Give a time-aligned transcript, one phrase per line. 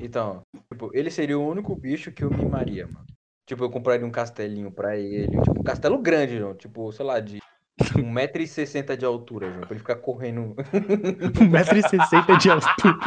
[0.00, 3.06] Então, tipo, ele seria o único bicho que eu mimaria, mano.
[3.46, 5.28] Tipo, eu compraria um castelinho pra ele.
[5.28, 6.54] Tipo, um castelo grande, João.
[6.54, 7.38] Tipo, sei lá, de
[7.98, 9.60] 1,60m de altura, João.
[9.62, 10.54] Pra ele ficar correndo.
[10.54, 12.98] 1,60m de altura.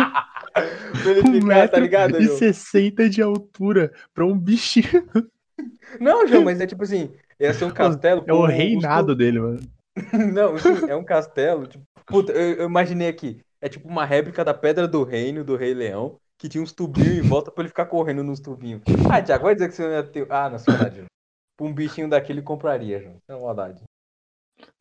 [0.51, 2.37] pra ele ficar, tá ligado, João?
[2.37, 5.05] 1,60m de altura pra um bichinho.
[5.99, 8.23] Não, João, mas é tipo assim, ia ser um castelo.
[8.27, 9.59] É o os reinado dele, mano.
[10.33, 10.55] Não,
[10.89, 11.67] é um castelo.
[11.67, 13.39] Tipo, puta, eu, eu imaginei aqui.
[13.61, 17.15] É tipo uma réplica da Pedra do Reino, do Rei Leão, que tinha uns tubinhos
[17.15, 18.81] em volta pra ele ficar correndo nos tubinhos.
[19.09, 20.29] Ah, Thiago, vai dizer que você não ia ter.
[20.29, 21.07] Ah, na verdade, João.
[21.55, 23.17] Pra um bichinho daquele compraria, João.
[23.25, 23.81] Sem maldade.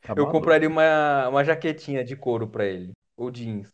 [0.01, 0.33] Tá eu maluco.
[0.33, 2.91] compraria uma, uma jaquetinha de couro pra ele.
[3.15, 3.71] Ou jeans.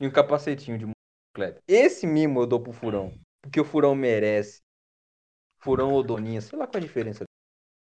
[0.00, 1.60] E um capacetinho de motocicleta.
[1.68, 3.12] Esse mimo eu dou pro furão.
[3.42, 4.60] Porque o furão merece.
[5.58, 7.24] Furão ou doninha, sei lá qual a diferença.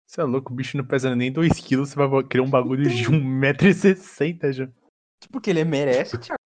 [0.09, 3.05] Você é louco, o bicho não pesa nem 2kg, você vai criar um bagulho de
[3.05, 4.69] 1,60m já.
[5.21, 6.44] Tipo, que ele merece, Thiago.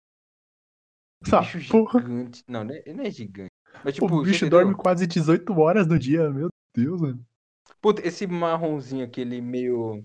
[1.34, 2.00] Ah, bicho porra.
[2.00, 2.44] gigante.
[2.48, 3.52] Não, não é, não é gigante.
[3.84, 7.26] Mas, tipo, o bicho dorme quase 18 horas no dia, meu Deus, mano.
[7.82, 10.04] Puta, esse marronzinho aqui, ele meio.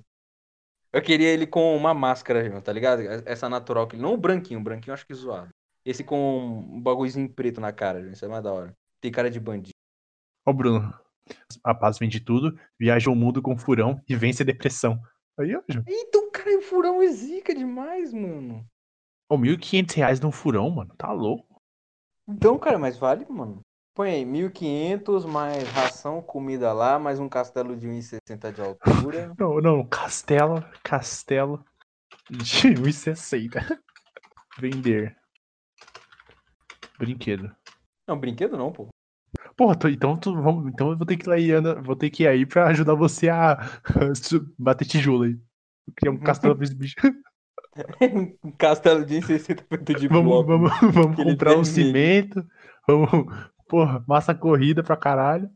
[0.93, 3.03] Eu queria ele com uma máscara, tá ligado?
[3.27, 5.51] Essa natural que Não o branquinho, o branquinho eu acho que zoado.
[5.85, 8.13] Esse com um bagulhozinho preto na cara, João.
[8.13, 8.75] Isso é mais da hora.
[9.01, 9.75] Tem cara de bandido.
[10.47, 10.93] Ó, Bruno.
[11.63, 14.99] A paz vem de tudo, viaja o mundo com furão e vence a depressão.
[15.39, 15.85] Aí, ó, João.
[15.87, 18.67] Então, cara, o furão é zica demais, mano.
[19.29, 20.95] Ó, 1.500 reais num furão, mano.
[20.97, 21.61] Tá louco.
[22.29, 23.61] Então, cara, mas vale, mano.
[23.95, 29.33] Põe aí, 1.500, mais ração, comida lá, mais um castelo de 1,60 de altura.
[29.39, 31.65] Não, não, castelo, castelo
[32.31, 33.81] de 1,60.
[34.59, 35.17] Vender.
[36.99, 37.55] Brinquedo.
[38.07, 38.89] Não, brinquedo não, pô.
[39.57, 42.11] Porra, tô- então, tu, vamos, então eu vou ter que ir e anda- vou ter
[42.11, 43.57] que ir aí pra ajudar você a
[44.59, 45.39] bater tijolo aí.
[45.97, 46.95] Criar um castelo pra esse bicho.
[48.43, 50.47] Um castelo de 1,60 feito de Vamos, bloco.
[50.47, 52.45] vamos, vamos comprar um cimento.
[52.87, 53.35] Vamos,
[53.69, 55.51] porra, massa corrida pra caralho.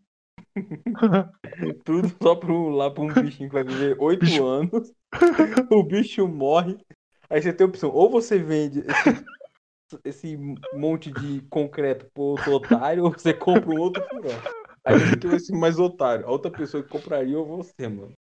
[1.85, 4.47] Tudo só pro, lá pra um bichinho que vai viver 8 Bicho.
[4.47, 4.93] anos.
[5.71, 6.79] O bicho morre.
[7.29, 7.91] Aí você tem a opção.
[7.91, 9.25] Ou você vende esse,
[10.05, 14.31] esse monte de concreto pro outro otário, ou você compra um outro furão.
[14.85, 16.27] Aí você tem esse mais otário.
[16.27, 18.13] A outra pessoa que compraria ou você, mano.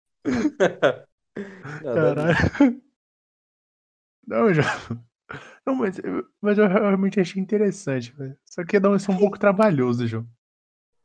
[1.82, 2.82] Caralho.
[4.32, 4.64] Não, já.
[5.66, 5.98] Não, mas,
[6.42, 8.36] mas eu realmente achei interessante, velho.
[8.46, 10.26] Só que dá ser um pouco trabalhoso, João.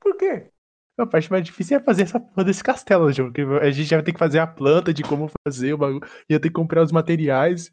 [0.01, 0.49] Por quê?
[0.97, 3.33] A parte mais difícil é fazer essa porra desse castelo, João.
[3.33, 6.09] Que a gente já vai ter que fazer a planta de como fazer o bagulho.
[6.31, 7.73] Ia ter que comprar os materiais.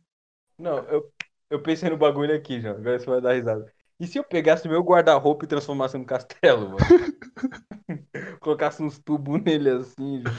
[0.57, 1.13] Não, eu,
[1.51, 2.75] eu pensei no bagulho aqui, João.
[2.75, 3.71] Agora você vai dar risada.
[4.03, 6.77] E se eu pegasse meu guarda-roupa e transformasse num castelo, mano?
[8.41, 10.35] Colocasse uns tubos nele assim, João.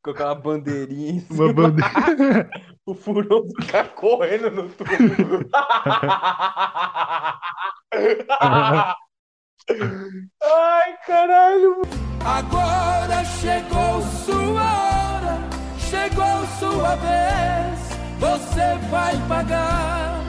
[0.00, 1.46] Colocar uma bandeirinha em cima.
[1.46, 2.48] Uma bandeira.
[2.86, 4.90] O furão ficar correndo no tubo.
[10.40, 11.82] Ai, caralho.
[12.24, 15.36] Agora chegou sua hora,
[15.78, 17.80] chegou sua vez,
[18.18, 20.19] você vai pagar.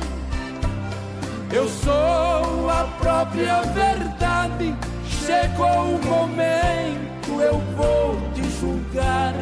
[1.54, 4.74] Eu sou a própria verdade,
[5.04, 9.34] chegou o momento, eu vou te julgar.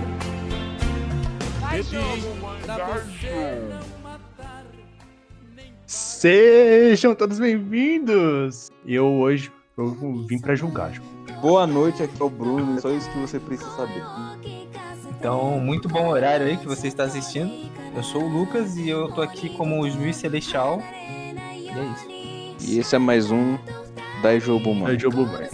[5.85, 8.71] Sejam todos bem-vindos!
[8.83, 10.91] Eu hoje eu vim pra julgar.
[11.41, 12.81] Boa noite, aqui é o Bruno.
[12.81, 14.03] Só isso que você precisa saber.
[15.11, 17.69] Então, muito bom horário aí que você está assistindo.
[17.95, 20.81] Eu sou o Lucas e eu tô aqui como o juiz celestial.
[21.75, 22.71] E é isso.
[22.71, 23.57] E esse é mais um
[24.95, 25.49] É Joe Blueberry.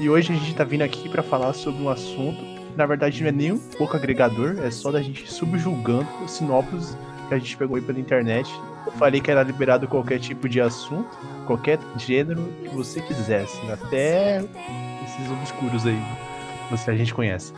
[0.00, 3.20] E hoje a gente tá vindo aqui pra falar sobre um assunto que na verdade
[3.22, 6.96] não é nem um pouco agregador, é só da gente subjulgando os sinopses
[7.28, 8.50] que a gente pegou aí pela internet.
[8.86, 11.08] Eu falei que era liberado qualquer tipo de assunto,
[11.46, 14.38] qualquer gênero que você quisesse, até
[15.04, 15.98] esses obscuros aí
[16.66, 17.52] que você, a gente conhece.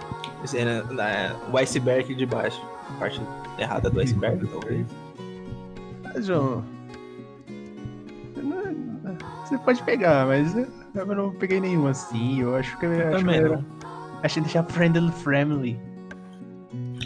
[0.44, 2.60] Esse é na- na- o iceberg de baixo.
[2.88, 3.20] A parte
[3.58, 4.86] errada do iceberg, talvez.
[6.04, 6.64] Mas, João.
[9.44, 12.40] Você pode pegar, mas eu eu não peguei nenhum assim.
[12.40, 13.64] Eu acho que eu acho também que não.
[14.22, 15.78] Achei deixar friendly friendly.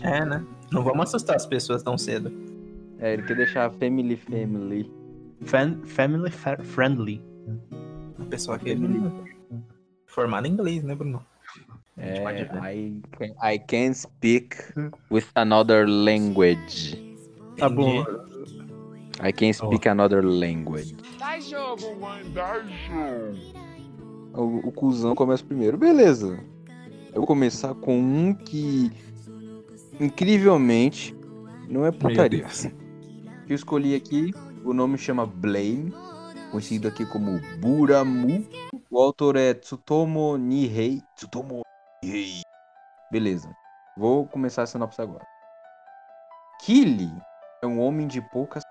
[0.02, 0.44] É, né?
[0.70, 2.32] Não vamos assustar as pessoas tão cedo.
[2.98, 4.90] É, ele quer deixar family family.
[5.42, 7.20] Fan, family fa- friendly.
[8.18, 8.76] O pessoal aqui é
[10.06, 11.24] formado em inglês, né, Bruno?
[11.98, 12.42] É.
[12.72, 14.56] I, can, I can speak
[15.10, 16.96] with another language.
[17.58, 18.04] Tá bom.
[19.20, 20.96] I can speak another language.
[24.34, 25.76] O, o cuzão começa primeiro.
[25.76, 26.38] Beleza.
[27.08, 28.90] Eu vou começar com um que,
[30.00, 31.14] incrivelmente,
[31.68, 32.46] não é putaria.
[33.48, 34.32] Eu escolhi aqui,
[34.64, 35.92] o nome chama Blame.
[36.50, 38.46] conhecido aqui como Buramu.
[38.90, 41.02] O autor é Tsutomo Nihei.
[41.16, 41.62] Tsutomo
[42.02, 42.40] Nihei.
[43.10, 43.54] Beleza.
[43.98, 45.26] Vou começar a sinopse agora.
[46.64, 47.10] Kili
[47.62, 48.62] é um homem de poucas.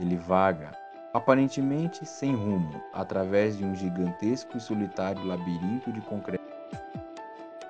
[0.00, 0.70] Ele vaga,
[1.12, 6.42] aparentemente sem rumo, através de um gigantesco e solitário labirinto de concreto,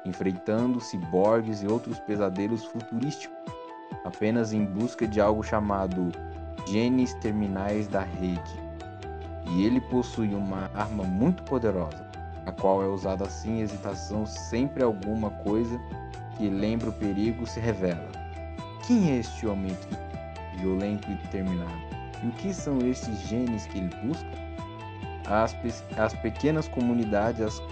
[0.06, 3.36] enfrentando ciborgues e outros pesadelos futurísticos,
[4.04, 6.12] apenas em busca de algo chamado
[6.68, 8.60] genes terminais da rede.
[9.50, 12.08] E ele possui uma arma muito poderosa,
[12.46, 15.80] a qual é usada sem hesitação sempre alguma coisa
[16.36, 18.08] que lembra o perigo se revela.
[18.86, 19.76] Quem é este homem
[20.56, 21.99] violento e determinado?
[22.22, 24.26] E o que são esses genes que ele busca?
[25.28, 27.62] As, pe- as pequenas comunidades, as,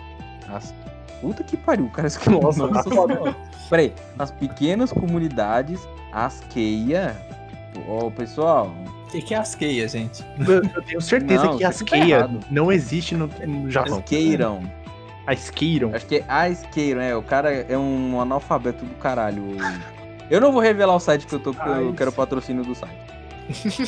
[0.49, 0.75] as.
[1.21, 2.41] Puta que pariu, o cara escreveu.
[2.41, 3.15] Nossa, Nossa tá foda.
[3.15, 3.37] Senhora.
[3.69, 5.81] Peraí, as pequenas comunidades,
[6.13, 7.17] asqueia.
[7.89, 8.73] Ô, pessoal,
[9.07, 10.25] O que, que é asqueia, gente?
[10.47, 12.41] Eu, eu tenho certeza Não, que isso tá asqueia errado.
[12.51, 13.99] não existe no, no Japão.
[13.99, 14.61] asqueiram.
[15.27, 15.95] Asqueiram.
[15.95, 17.15] Acho que é asqueiram, é.
[17.17, 19.43] O cara é um analfabeto do caralho.
[20.31, 22.97] Eu não vou revelar o site que eu tô, porque eu quero patrocínio do site.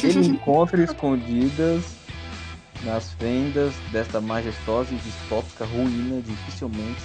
[0.03, 1.85] Ele encontra escondidas
[2.85, 7.03] nas fendas desta majestosa e distópica ruína dificilmente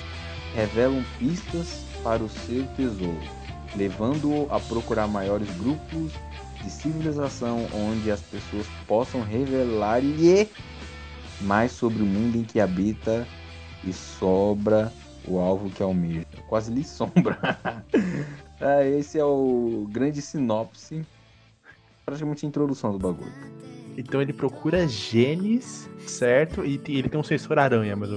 [0.56, 3.20] revelam pistas para o seu tesouro,
[3.76, 6.14] levando-o a procurar maiores grupos
[6.64, 10.50] de civilização onde as pessoas possam revelar-lhe
[11.42, 13.28] mais sobre o mundo em que habita
[13.84, 14.92] e sobra
[15.28, 16.26] o alvo que almeja.
[16.48, 17.38] Quase lhe sombra.
[18.62, 21.06] Ah, esse é o grande sinopse.
[22.06, 23.32] Praticamente a introdução do bagulho.
[23.98, 26.64] Então ele procura genes, certo?
[26.66, 28.10] E ele tem um sensor aranha, mas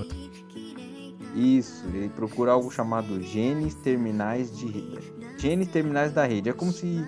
[1.34, 4.98] Isso, ele procura algo chamado genes terminais de rede.
[5.38, 6.48] Genes terminais da rede.
[6.50, 7.04] É como se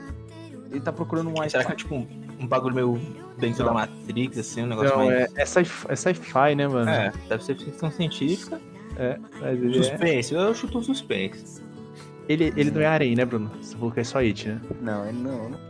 [0.70, 2.06] ele tá procurando um Será que é tipo um,
[2.38, 3.00] um bagulho meio
[3.38, 3.74] dentro Não.
[3.74, 5.34] da Matrix, assim, um negócio Não, mais.
[5.34, 6.88] é, é sci- é sci-fi, né, mano?
[6.88, 8.60] É, deve ser ficção científica.
[9.40, 11.60] Mas ele, é- Suspense, eu chuto um suspense.
[12.28, 13.50] ele, ele não é aranha, né, Bruno?
[13.60, 14.60] Você falou que é só it, né?
[14.80, 15.69] Não, é não, não tem.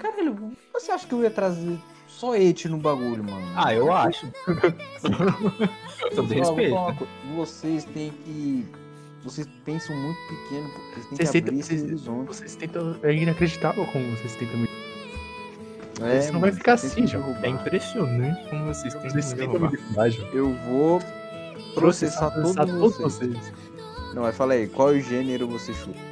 [0.00, 3.46] Caralho, você acha que eu ia trazer só et no bagulho, mano?
[3.54, 4.26] Ah, eu acho.
[6.14, 7.06] Todo respeito.
[7.36, 8.66] Vocês têm que.
[9.22, 12.26] Vocês pensam muito pequeno, vocês têm Vocês que tentam, abrir esse vocês, horizonte.
[12.28, 12.96] vocês tentam.
[13.02, 14.68] É inacreditável como vocês tentam me.
[16.00, 17.32] É, Você não vai ficar vocês assim, tentam João.
[17.34, 17.46] derrubar.
[17.46, 19.78] É impressionante como vocês têm Vocês que tentam me.
[20.32, 21.00] Eu vou
[21.74, 23.52] processar todos vocês.
[24.14, 26.09] Não, mas fala aí, qual gênero você chuta?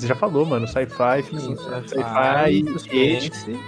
[0.00, 0.66] Você já falou, mano.
[0.66, 3.60] Sci-fi, ficção- Sim, sci-fi, suspense.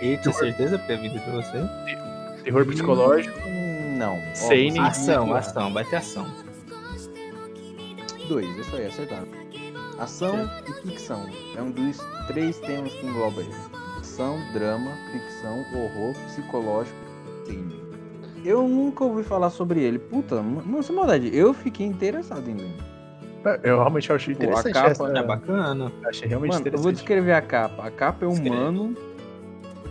[0.00, 1.62] Eita, certeza que é vida de você?
[2.44, 3.38] terror psicológico.
[3.46, 4.16] Hum, Não.
[4.16, 4.80] Ó, Seinen.
[4.82, 6.26] você- Ação, ação, vai ter ação.
[8.28, 9.28] Dois, isso aí, acertaram.
[9.98, 11.24] Ação e ficção.
[11.56, 13.54] É um dos três temas que engloba ele.
[14.00, 16.96] Ação, drama, ficção, horror, psicológico
[17.42, 17.82] e crime.
[18.44, 19.98] Eu nunca ouvi falar sobre ele.
[20.00, 22.74] Puta, mano, sem maldade, eu fiquei interessado em ler.
[23.62, 25.18] Eu realmente achei Pô, a interessante capa essa.
[25.18, 25.92] É bacana.
[26.04, 26.94] Achei realmente Mano, eu vou interessante.
[26.94, 27.86] descrever a capa.
[27.86, 28.96] A capa é um humano.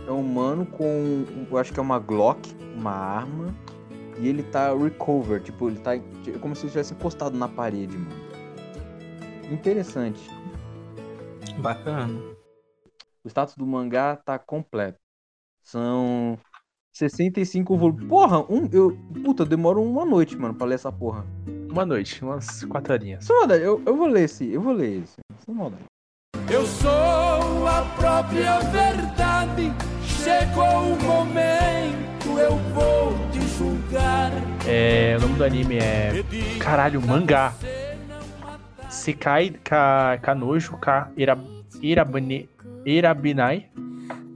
[0.06, 1.24] É um humano com.
[1.50, 3.54] Eu acho que é uma Glock, uma arma.
[4.18, 5.96] E ele tá recover, tipo, ele tá.
[5.96, 6.00] É
[6.40, 8.22] como se ele tivesse encostado na parede, mano.
[9.50, 10.30] Interessante.
[11.58, 12.20] Bacana.
[13.24, 14.98] O status do mangá tá completo.
[15.62, 16.38] São
[16.92, 18.08] 65 volumes.
[18.08, 18.68] Porra, um.
[18.72, 21.24] Eu, puta, demora uma noite, mano, pra ler essa porra.
[21.72, 23.24] Uma noite, umas quatro horinhas.
[23.24, 24.52] Sem maldade, eu, eu vou ler esse.
[24.52, 25.16] Eu vou ler esse.
[25.42, 25.84] Sem maldade.
[26.50, 29.72] Eu sou a própria verdade.
[30.04, 34.30] Chegou o momento, eu vou te julgar.
[34.68, 36.12] É, o nome do anime é.
[36.60, 37.54] Caralho, mangá.
[38.90, 41.38] Sekai ka, Kanojo ka Ira,
[41.80, 42.50] Irabane,
[42.84, 43.70] Irabinai.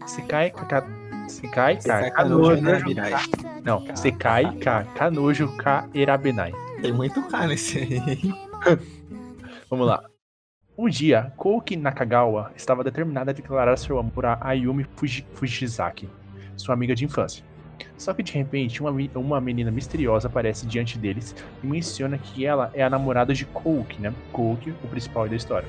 [0.06, 0.86] Sekai ka.
[1.28, 2.62] Sekai ka Kanojo.
[3.62, 6.65] Não, Sekai ka Kanojo ka Irabinai.
[6.80, 8.00] Tem muito K nesse aí.
[9.70, 10.02] Vamos lá.
[10.78, 16.08] Um dia, Kouki Nakagawa estava determinada a declarar seu amor a Ayumi Fuji- Fujizaki,
[16.56, 17.42] sua amiga de infância.
[17.96, 22.70] Só que de repente, uma, uma menina misteriosa aparece diante deles e menciona que ela
[22.74, 24.12] é a namorada de Kouki, né?
[24.32, 25.68] Kouki, o principal da história.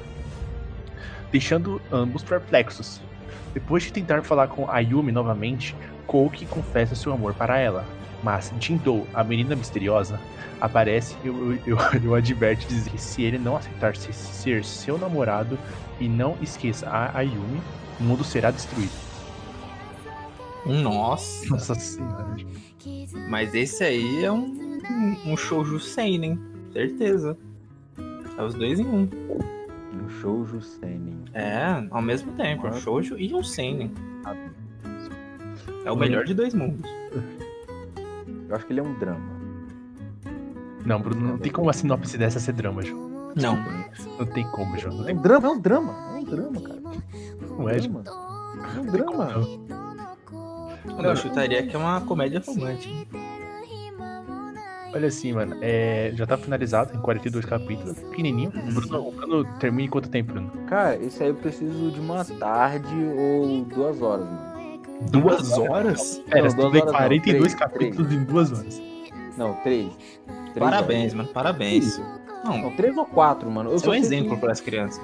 [1.32, 3.02] Deixando ambos perplexos.
[3.54, 7.86] Depois de tentar falar com Ayumi novamente, Kouki confessa seu amor para ela.
[8.24, 10.19] Mas Jindou, a menina misteriosa,
[10.59, 14.97] aparece e eu, eu, eu adverte dizer que se ele não aceitar se- ser seu
[14.97, 15.57] namorado
[16.00, 17.62] e não esqueça a Ayumi,
[18.00, 18.91] o mundo será destruído.
[20.65, 21.47] Nossa.
[21.50, 22.36] Nossa senhora.
[23.29, 24.79] Mas esse aí é um,
[25.25, 26.39] um shoujo seinen,
[26.74, 27.38] certeza.
[28.38, 29.09] É os dois em um.
[29.93, 31.24] Um shoujo seinen.
[31.33, 33.91] É, ao mesmo tempo, um shoujo e um seinen.
[35.86, 36.89] É o melhor de dois mundos.
[38.50, 39.38] Eu acho que ele é um drama.
[40.86, 43.08] Não, Bruno, não tem como a sinopse dessa ser drama, João.
[43.36, 43.58] Não.
[44.18, 44.96] Não tem como, João.
[44.96, 45.94] Não É tem um drama, é um drama.
[46.13, 46.82] É um drama, cara.
[47.50, 48.04] como, é, João.
[48.04, 49.32] drama.
[49.32, 51.10] É um drama.
[51.10, 53.08] Eu chutaria que é uma comédia romântica.
[54.94, 58.50] Olha assim, mano, é, já tá finalizado, tem 42 capítulos, pequenininho.
[58.50, 60.50] O Bruno, o Bruno termina em quanto tempo, Bruno?
[60.68, 64.57] Cara, esse aí eu preciso de uma tarde ou duas horas, mano.
[65.01, 66.22] Duas horas?
[66.30, 68.82] Pera, você lê horas não, 42 três, capítulos em duas horas.
[69.38, 69.92] Não, três.
[70.54, 71.30] Três Parabéns, mano.
[71.30, 71.98] Parabéns.
[71.98, 72.62] Não, horas.
[72.63, 73.72] Não, três ou quatro, mano.
[73.72, 75.01] Eu você é um sei que exemplo para as crianças.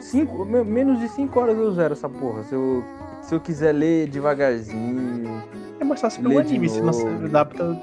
[0.00, 2.42] Cinco, me- menos de cinco horas eu zero essa porra.
[2.44, 2.84] Se eu,
[3.22, 5.42] se eu quiser ler devagarzinho.
[5.78, 7.80] É mais fácil pelo de anime, se não se adapta.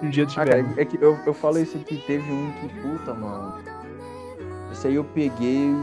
[0.00, 0.82] Se um dia Ah, cara, tiver.
[0.82, 3.54] é que eu, eu falo isso aqui, teve um que, puta, mano.
[4.70, 5.74] Esse aí eu peguei,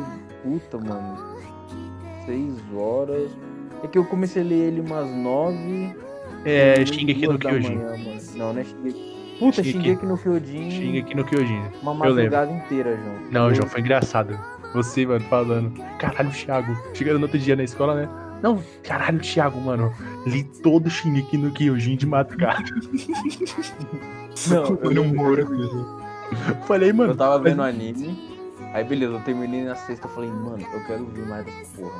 [0.43, 1.17] puta, mano.
[2.25, 3.29] Seis horas.
[3.83, 5.95] É que eu comecei a ler ele umas nove.
[6.43, 7.75] É, Shingeki no Kyojin.
[7.75, 7.97] manhã.
[8.35, 9.15] Não, não é Shingeki.
[9.39, 10.05] Puta, Shingeki.
[10.05, 10.71] No Kyojin.
[10.71, 11.61] Shingeki no Kyojin.
[11.81, 13.15] Uma madrugada inteira, João.
[13.31, 14.39] Não, João, foi engraçado.
[14.73, 15.71] Você, mano, falando.
[15.99, 16.77] Caralho, Thiago.
[16.93, 18.09] Chegando no outro dia na escola, né?
[18.41, 19.91] Não, caralho, Thiago, mano.
[20.25, 22.63] Li todo o Shingeki no Kyojin de madrugada.
[24.49, 25.05] Não, eu,
[26.65, 27.13] Falei, mano.
[27.13, 28.35] eu tava vendo anime.
[28.73, 31.95] Aí beleza, eu terminei na sexta, eu falei, mano, eu quero ver mais dessa porra.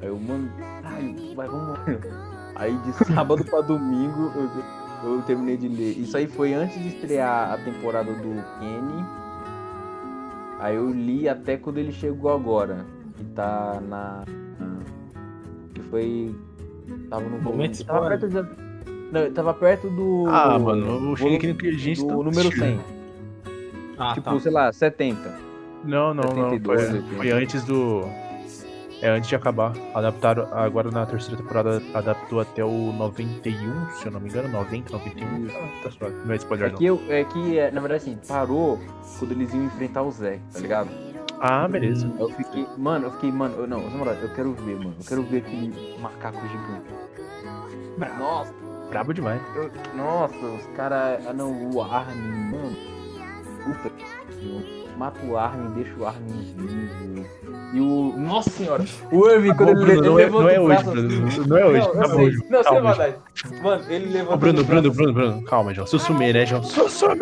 [0.00, 0.50] Aí eu, mano,
[0.84, 1.78] ai, vai, vamos.
[2.56, 5.98] Aí de sábado pra domingo eu, eu terminei de ler.
[5.98, 9.04] Isso aí foi antes de estrear a temporada do Kenny.
[10.58, 12.84] Aí eu li até quando ele chegou agora.
[13.16, 14.24] Que tá na.
[15.74, 16.34] que foi.
[17.08, 18.70] Tava no Momento Tava perto de.
[19.12, 20.26] Não, tava perto do.
[20.28, 22.60] Ah, mano, o Shingeki no Kyojin do tá número assistindo.
[22.60, 22.80] 100.
[23.98, 24.40] Ah, tipo, tá.
[24.40, 25.34] sei lá, 70.
[25.84, 26.50] Não, não, não.
[26.50, 27.16] 72, Foi, assim.
[27.16, 28.04] foi antes do.
[29.02, 29.72] É antes de acabar.
[29.94, 30.46] Adaptaram.
[30.52, 34.48] Agora na terceira temporada adaptou até o 91, se eu não me engano.
[34.48, 35.46] 90, 91.
[35.46, 35.56] Isso.
[35.56, 36.14] Ah, tá suave.
[36.24, 36.78] Não é spoiler, É não.
[36.78, 38.78] que, eu, é que, é, na verdade, assim, parou
[39.18, 40.90] quando eles iam enfrentar o Zé, tá ligado?
[41.40, 42.10] Ah, beleza.
[42.18, 44.94] Eu fiquei, mano, eu fiquei, mano, eu, não, na moral, eu quero ver, mano.
[45.00, 48.18] Eu quero ver aquele macaco gigante.
[48.18, 48.52] Nossa,
[48.90, 49.40] Brabo demais.
[49.56, 51.26] eu- nossa, os caras.
[51.26, 52.76] Ah, não, o Armin, mano.
[53.64, 54.04] Puta que
[55.00, 57.26] Mata o Armin, deixa o Armin vivo.
[57.72, 58.14] E o.
[58.18, 58.84] Nossa senhora!
[59.10, 61.26] O Irving, quando ele, Bruno, ele não é, levanta não é o hoje, Bruno.
[61.26, 61.40] assim.
[61.48, 61.86] Não é hoje.
[61.86, 62.50] Não, tá.
[62.50, 63.16] Não, sem maldade.
[63.62, 65.44] Mano, ele levanta Ô, Bruno, Bruno, braço Bruno, Bruno.
[65.44, 65.86] Calma, João.
[65.86, 66.62] Sussume, né, João?
[66.62, 67.16] Sussume!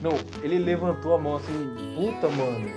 [0.00, 0.12] Não,
[0.42, 2.70] ele levantou a mão assim, puta, mano.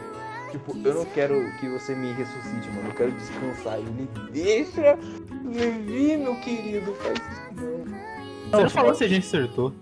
[0.51, 2.89] Tipo, eu não quero que você me ressuscite, mano.
[2.89, 3.77] Eu quero descansar.
[3.77, 4.97] Ele deixa
[5.45, 6.93] viver, meu querido.
[6.95, 8.51] Faz isso não.
[8.51, 9.73] Você não falou se a gente acertou.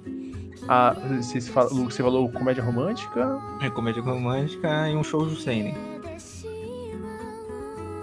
[0.71, 3.39] Ah, você, fala- você falou comédia romântica?
[3.59, 5.73] É comédia romântica e um show do Seinen.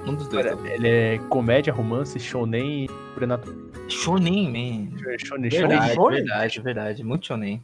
[0.06, 0.46] Um dos dois.
[0.46, 0.68] Olha, tá?
[0.68, 3.56] ele é comédia, romance, shonen e sobrenatural.
[3.88, 4.46] Shonen,
[4.90, 4.98] man.
[5.18, 5.50] Shonen, shonen.
[5.50, 6.16] Verdade, shonen?
[6.24, 7.04] verdade, verdade.
[7.04, 7.62] Muito shonen.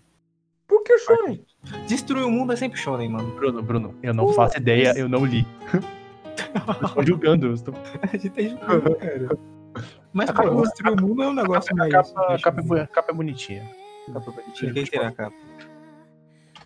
[0.69, 1.45] Por que shonen?
[1.87, 3.31] Destruir o mundo é sempre shonen, mano.
[3.37, 5.47] Bruno, Bruno, eu não faço ideia, eu não li.
[6.55, 7.47] Eu estou julgando.
[7.47, 7.75] Eu estou...
[8.03, 9.29] A gente tá julgando, cara.
[10.13, 11.93] Mas A pra capa- destruir o mundo é um negócio A mais...
[11.93, 13.63] capa, a capa, é, a capa é bonitinha.
[14.09, 14.73] A capa é bonitinha.
[14.73, 15.37] Quem terá a capa?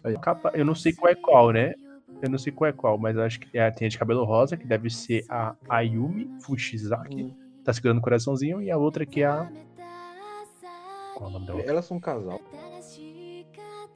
[0.05, 1.75] A capa, eu não sei qual é qual, né?
[2.23, 4.25] Eu não sei qual é qual, mas eu acho que é, tem a de cabelo
[4.25, 7.35] rosa, que deve ser a Ayumi Fushizaki.
[7.65, 8.63] Tá segurando o coraçãozinho.
[8.63, 9.51] E a outra que é a.
[11.15, 11.71] Qual é o nome outra?
[11.71, 12.41] Elas são um casal.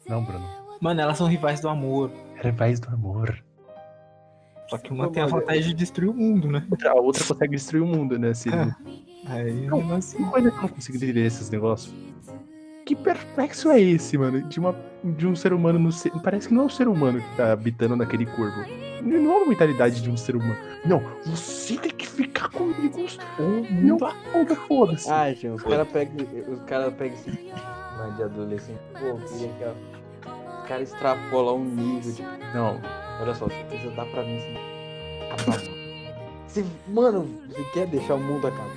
[0.09, 0.47] Não, Bruno.
[0.80, 2.11] Mano, elas são rivais do amor.
[2.37, 3.44] Rivais do Amor.
[4.68, 6.66] Só que uma tem a vontade de destruir o mundo, né?
[6.87, 8.32] A outra consegue destruir o mundo, né?
[8.32, 8.49] Se...
[9.26, 11.92] Aí, Não, Uma coisa que eu não consigo entender esses negócios.
[12.90, 14.42] Que perplexo é esse, mano?
[14.42, 16.11] De, uma, de um ser humano no ser.
[16.25, 18.68] Parece que não é um ser humano que tá habitando naquele corpo.
[19.00, 20.56] Não é uma mentalidade de um ser humano.
[20.85, 22.99] Não, você tem que ficar comigo.
[23.70, 25.09] Não, foda, foda-se.
[25.09, 26.16] Ah, gente, os caras pegam.
[26.49, 27.52] Os caras pegam esse.
[27.97, 28.80] Mas de adolescente.
[28.94, 32.23] Pô, queria que os caras extrapolam um nível de.
[32.52, 32.80] Não,
[33.20, 34.56] Olha só, você precisa dar pra mim assim.
[35.30, 35.61] acabar.
[36.49, 38.75] Você, mano, você quer deixar o mundo acabar?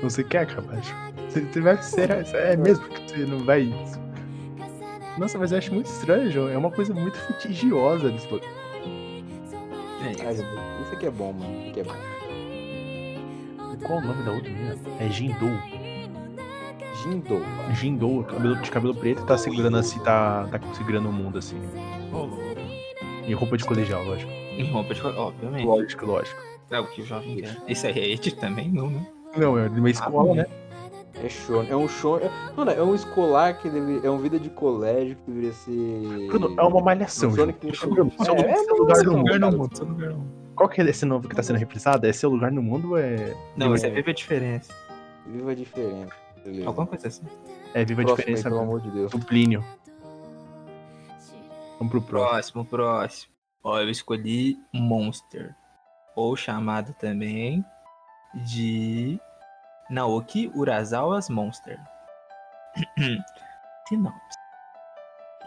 [0.00, 0.80] você quer acabar.
[1.30, 2.10] Você, você vai ser.
[2.34, 3.72] É mesmo que você não vai.
[5.16, 6.48] Nossa, mas eu acho muito estranho, João.
[6.48, 8.10] É uma coisa muito litigiosa.
[8.10, 8.50] desse bagulho.
[10.02, 11.60] É, Deus, isso aqui é bom, mano.
[11.60, 12.10] Isso aqui é bom.
[13.86, 14.76] Qual o nome da outra menina?
[14.98, 15.50] É Jindou.
[17.02, 17.42] Jindo.
[17.72, 21.56] Jindou, cabelo, de cabelo preto, tá segurando assim, tá, tá segurando o mundo assim.
[23.26, 24.30] Em roupa de colegial, lógico.
[24.30, 25.00] Em roupa de...
[25.02, 25.64] Obviamente.
[25.64, 26.40] Lógico, lógico.
[26.70, 27.56] É o que o jovem quer.
[27.66, 29.06] Esse aí é Ed também, não, né?
[29.36, 30.46] Não, é de uma escola, né?
[31.22, 31.62] É show.
[31.68, 32.18] É um show.
[32.18, 34.06] É, mano, é um escolar que deveria.
[34.06, 36.26] É um vida de colégio que deveria ser.
[36.28, 37.30] Bruno, é uma malhação.
[37.30, 37.34] Um.
[37.34, 39.50] Sonic no Bruno, seu, É, seu lugar Seu no lugar mundo.
[39.52, 40.40] no mundo, seu lugar no mundo.
[40.54, 42.06] Qual que é esse novo que tá sendo reprisado?
[42.06, 43.34] É seu lugar no mundo ou é.
[43.56, 43.78] Não, É.
[43.78, 44.72] você vive a diferença.
[45.26, 46.12] Viva a diferença.
[46.44, 46.66] Beleza.
[46.66, 47.22] Alguma coisa assim.
[47.74, 49.10] É, viva a Próximo aí, diferença pelo amor de Deus.
[49.12, 49.64] do Plínio.
[51.78, 52.64] Vamos pro próximo.
[52.64, 53.32] Próximo, próximo.
[53.62, 55.54] Ó, eu escolhi Monster.
[56.16, 57.64] Ou chamado também
[58.46, 59.18] de
[59.90, 61.76] Naoki Urasawa's Monster.
[63.88, 64.38] Sinopse.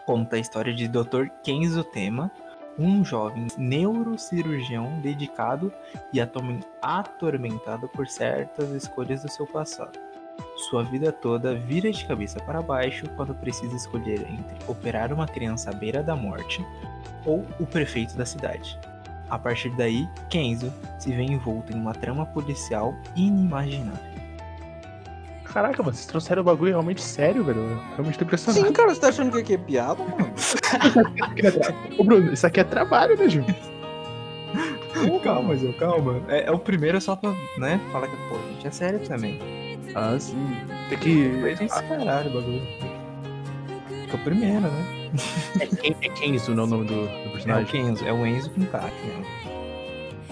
[0.04, 1.28] Conta a história de Dr.
[1.42, 2.30] Kenzo Tema,
[2.78, 5.72] um jovem neurocirurgião dedicado
[6.12, 9.98] e atormen- atormentado por certas escolhas do seu passado.
[10.68, 15.70] Sua vida toda vira de cabeça para baixo quando precisa escolher entre operar uma criança
[15.70, 16.62] à beira da morte
[17.24, 18.78] ou o prefeito da cidade.
[19.30, 24.23] A partir daí, Kenzo se vê envolto em uma trama policial inimaginável.
[25.54, 27.60] Caraca, mano, vocês trouxeram o bagulho realmente sério, velho.
[27.60, 28.66] Eu Realmente tô impressionado.
[28.66, 30.32] Sim, cara, você tá achando que aqui é piada, mano?
[31.96, 33.44] Ô, Bruno, isso aqui é trabalho, né, Ju?
[35.22, 36.20] calma, Zé, calma.
[36.28, 39.38] É, é o primeiro só pra, né, falar que, pô, a gente é sério também.
[39.94, 40.36] Ah, sim.
[40.88, 41.28] Tem que.
[41.40, 42.62] Mas esse caralho, o bagulho.
[44.08, 45.10] Que é o primeiro, né?
[45.60, 47.66] É Ken- é Kenzo, não é o nome do, do É o personagem.
[47.66, 48.90] Kenzo, é o Enzo com K, né?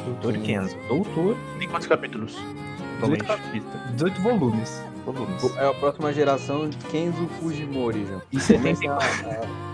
[0.05, 0.77] Doutor Kenzo.
[0.89, 2.33] Doutor, Tem quantos capítulos?
[2.33, 3.25] 18, Atualmente.
[3.25, 4.83] capítulos, 18 volumes.
[5.05, 5.57] Volumes.
[5.57, 8.17] É a próxima geração de Kenzo Fujimori, já.
[8.33, 9.27] E Começa 74.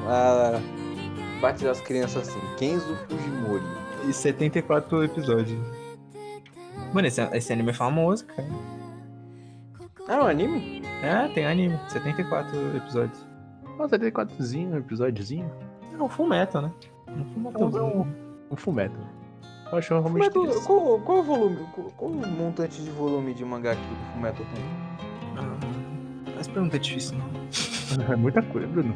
[0.06, 2.40] a, a, a batizar as crianças assim.
[2.56, 3.62] Kenzo Fujimori.
[4.08, 5.58] E 74 episódios.
[6.92, 8.48] Mano, esse, esse anime é famoso, cara.
[10.08, 10.82] Ah, é um anime?
[11.02, 11.78] É, tem anime.
[11.88, 13.26] 74 episódios.
[13.78, 15.50] Um episódiozinho.
[15.98, 16.72] É um full metal, né?
[17.08, 18.06] Um full Vamos ver metal.
[18.50, 18.96] um, um fumeto.
[19.70, 20.66] Eu acho realmente Fullmetal, interessante.
[20.66, 21.56] qual, qual o volume?
[21.74, 25.07] Qual, qual o montante de volume de mangá que o Fullmetal tem?
[25.38, 27.28] Ah, essa pergunta é difícil, não.
[28.12, 28.94] É muita coisa, Bruno.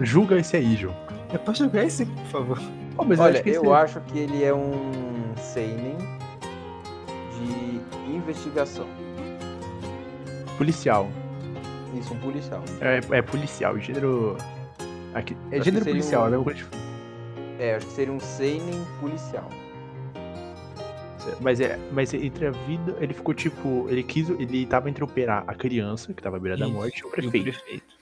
[0.00, 0.94] Julga esse aí, João.
[1.32, 2.58] Eu posso jogar esse aqui, por favor?
[2.96, 4.72] Oh, mas Olha, acho que eu esse- acho que ele é um
[5.36, 5.96] seinen
[7.38, 8.86] de investigação.
[10.56, 11.08] policial.
[11.98, 12.62] Isso, um policial.
[12.80, 14.36] É, é policial, gênero.
[15.14, 16.64] Aqui, é Acho gênero policial, um- é mesma coisa.
[17.58, 19.48] É, acho que seria um seinen policial.
[21.40, 25.44] Mas é, mas entre a vida, ele ficou tipo, ele quis, ele tava entre operar
[25.46, 27.42] a criança que tava à beira da morte e o E o prefeito.
[27.44, 28.00] prefeito.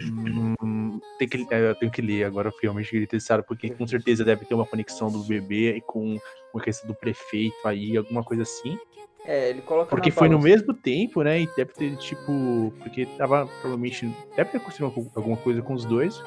[0.00, 3.86] Hum, tem que, é, eu tenho que ler agora, eu fui realmente interessado, porque com
[3.86, 6.18] certeza deve ter uma conexão do bebê e com
[6.50, 8.76] com a questão do prefeito aí, alguma coisa assim.
[9.24, 11.40] É, ele coloca Porque foi no mesmo tempo, né?
[11.42, 12.74] E deve ter, tipo.
[12.82, 14.06] Porque tava provavelmente.
[14.36, 16.20] Deve ter acontecido algum- alguma coisa com os dois.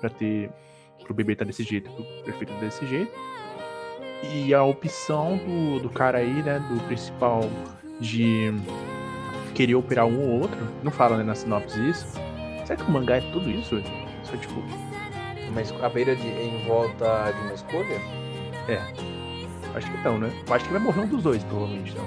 [0.00, 0.50] Pra ter.
[1.04, 3.12] Pro bebê tá desse jeito, pro prefeito tá desse jeito.
[4.22, 6.58] E a opção do, do cara aí, né?
[6.70, 7.48] Do principal
[8.00, 8.52] de
[9.54, 10.58] querer operar um ou outro.
[10.82, 12.06] Não fala, né, na sinopse isso.
[12.64, 13.82] Será que o mangá é tudo isso?
[14.24, 14.62] Só tipo.
[15.54, 18.00] Mas a beira de em volta de uma escolha?
[19.74, 20.30] Acho que não, né?
[20.46, 22.04] Eu acho que vai morrer um dos dois, provavelmente, não.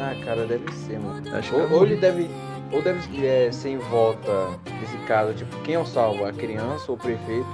[0.00, 1.22] Ah, cara, deve ser, mano.
[1.36, 2.30] Acho Ou, ou ele deve.
[2.72, 4.48] Ou deve é, ser em volta
[4.80, 6.24] desse caso, tipo, quem é o salvo?
[6.24, 7.48] A criança ou o prefeito?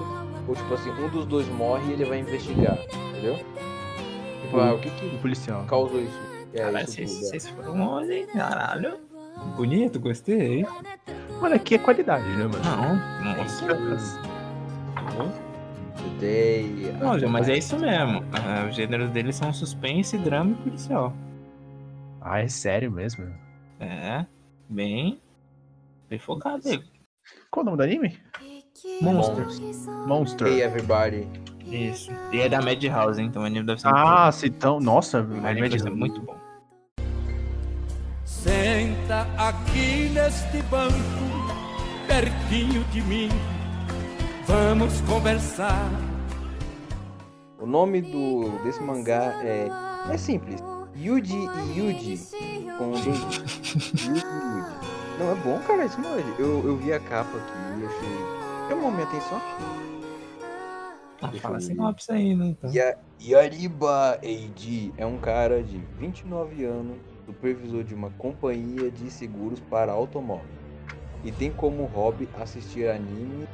[0.47, 2.79] Ou tipo assim, um dos dois morre e ele vai investigar,
[3.11, 3.39] entendeu?
[4.47, 5.65] Tipo, ah, o que O que policial.
[5.67, 6.19] causou isso?
[6.55, 7.29] É, Caralho, isso vocês, tudo, é.
[7.29, 8.27] vocês foram longe, hein?
[8.33, 8.99] Caralho.
[9.57, 10.65] Bonito, gostei.
[11.41, 12.59] Mano, aqui é qualidade, né, mano?
[12.65, 13.67] Não, nossa.
[15.97, 18.23] Today, Não, mas é isso mesmo.
[18.33, 21.13] Ah, os gêneros deles são suspense, drama e policial.
[22.21, 23.27] Ah, é sério mesmo?
[23.81, 24.25] É,
[24.69, 25.21] bem.
[26.09, 26.83] Bem focado aí.
[27.51, 28.19] Qual o nome do anime?
[29.01, 29.59] Monsters.
[30.07, 30.47] Monster.
[30.49, 31.27] Hey everybody.
[31.67, 32.11] Isso.
[32.33, 33.27] E é da Madhouse, hein?
[33.29, 34.79] então o anime deve ser Ah, se então.
[34.81, 35.21] Nossa.
[35.21, 36.37] O anime deve ser muito bom.
[38.25, 40.95] Senta aqui neste banco,
[42.07, 43.29] pertinho de mim.
[44.47, 45.91] Vamos conversar.
[47.59, 49.69] O nome do, desse mangá é,
[50.11, 50.63] é simples.
[50.97, 52.21] Yuji e Yuji.
[52.79, 53.07] Com dois
[54.07, 54.77] Yuji e Yuji.
[55.19, 56.23] Não, é bom, cara, esse mangá.
[56.39, 58.69] Eu, eu vi a capa aqui e achei.
[58.69, 59.41] Chamou minha atenção.
[61.21, 62.47] Ah, fala sinopse aí, né?
[62.49, 62.73] Então.
[62.73, 69.59] Ya- Yariba Eiji é um cara de 29 anos, supervisor de uma companhia de seguros
[69.59, 70.55] para automóveis.
[71.25, 73.47] E tem como hobby assistir anime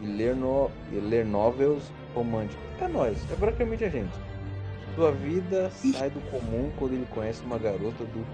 [0.00, 2.62] e ler, no, e ler novels românticos.
[2.80, 4.12] É nós, é praticamente a gente.
[4.94, 8.24] Sua vida sai do comum quando ele conhece uma garota do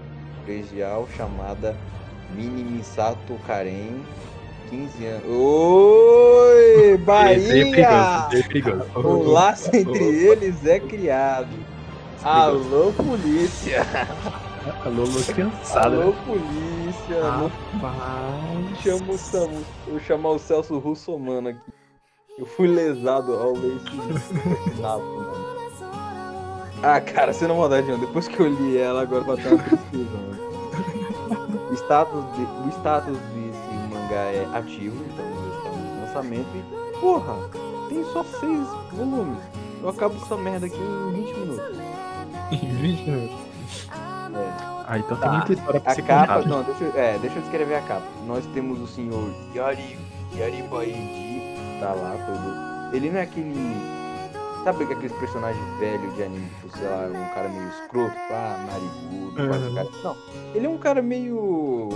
[0.43, 1.75] colegial chamada
[2.35, 4.03] Mini Misato Karen,
[4.69, 5.23] 15 anos.
[5.27, 7.37] Oi, é Bahia!
[7.71, 9.07] perigoso, é perigoso.
[9.07, 11.47] O laço entre eles é criado.
[12.23, 13.85] Alô, polícia!
[14.85, 16.15] Alô, Lua cansada, Alô, né?
[16.25, 17.23] polícia!
[17.23, 17.49] Alô,
[17.81, 18.79] Rapaz.
[18.83, 19.61] chama o Samu.
[19.87, 21.59] Vou chamar o Celso Russomano aqui.
[22.37, 25.49] Eu fui lesado ao esse sinal, mano.
[26.83, 27.99] Ah, cara, você não maldade não.
[27.99, 30.39] Depois que eu li ela, agora vai ter uma tristeza, mano.
[31.75, 33.48] status de- o status desse
[34.09, 35.25] mangá é ativo, então
[35.57, 37.35] está no lançamento e, porra,
[37.89, 39.39] tem só seis volumes.
[39.81, 41.79] Eu acabo com essa merda aqui em 20 minutos.
[42.51, 43.37] Em 20 minutos.
[44.35, 44.53] É.
[44.87, 45.21] Ah, então Tá.
[45.29, 46.47] tem muita história pra A ser capa, contada.
[46.49, 48.01] não, deixa, eu- é, deixa eu descrever a capa.
[48.25, 49.99] Nós temos o senhor Yari,
[50.35, 52.95] Yari Baiji, tá lá todo.
[52.95, 53.53] Ele não é aquele.
[54.63, 59.41] Sabe aqueles personagens velhos de anime, tipo, sei lá, um cara meio escroto, ah, narigudo,
[59.41, 59.47] Uhum.
[59.75, 59.87] cara.
[60.03, 60.15] Não,
[60.55, 61.89] ele é um cara meio.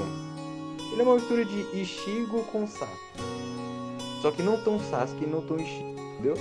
[0.94, 2.98] Ele é uma mistura de Ishigo com Sasuke.
[4.22, 6.36] Só que não tão Sasuke e não tão Ishigo, entendeu?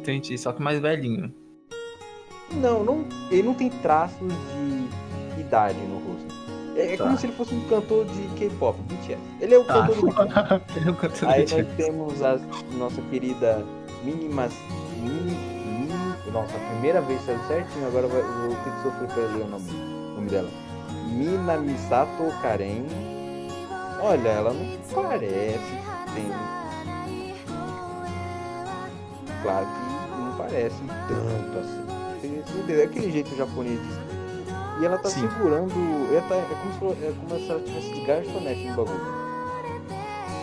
[0.00, 1.32] Entendi, só que mais velhinho.
[2.52, 4.18] Não, não, ele não tem traços
[5.34, 6.34] de idade no rosto.
[6.76, 7.04] É, é Tá.
[7.04, 9.18] como se ele fosse um cantor de K-pop, BTS.
[9.40, 9.74] Ele é o Tá.
[9.86, 10.08] cantor do.
[10.76, 12.38] Ele é um cantor Aí nós temos a
[12.76, 13.64] nossa querida
[14.02, 14.52] Minimas.
[15.00, 19.08] Mini, Mini, nossa, a primeira vez saiu certinho, agora vai, eu vou ter que sofrer
[19.08, 20.50] pra ler o nome, o nome dela.
[21.12, 22.86] Mina Misato Karen.
[24.04, 26.30] Olha, ela não parece que tem.
[29.42, 30.76] Claro que não parece
[31.08, 32.72] tanto assim.
[32.78, 33.80] É aquele jeito japonês.
[34.78, 35.22] E ela tá Sim.
[35.22, 35.72] segurando.
[36.12, 39.14] Ela tá, é, como se, é como se ela tivesse de garçonete no bagulho.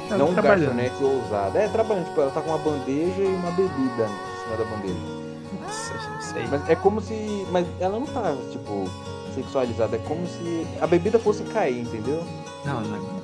[0.10, 0.76] Ela não tá trabalhando.
[0.76, 1.58] garçonete ousado.
[1.60, 2.06] É, trabalhando.
[2.08, 5.22] Tipo, ela tá com uma bandeja e uma bebida em cima da bandeja.
[5.62, 6.48] Nossa, não sei.
[6.48, 7.46] Mas é como se.
[7.52, 8.90] Mas ela não tá, tipo,
[9.36, 9.98] sexualizada.
[9.98, 12.24] É como se a bebida fosse cair, entendeu?
[12.66, 13.21] Não, não.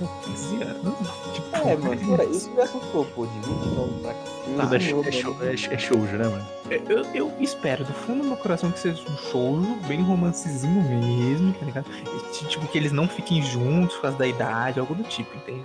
[0.00, 0.94] Já 15 anos.
[1.34, 4.20] Tipo, É, mano, pera, isso já assustou, pô, de 20 anos pra cá.
[4.62, 5.04] Tudo é, show,
[5.42, 6.46] é, é, é shoujo, né, mano?
[6.88, 11.52] Eu, eu espero do fundo do meu coração que seja um shoujo, bem romancezinho mesmo,
[11.54, 11.86] tá ligado?
[11.90, 15.36] E, ti- tipo, que eles não fiquem juntos por causa da idade, algo do tipo,
[15.36, 15.62] entende?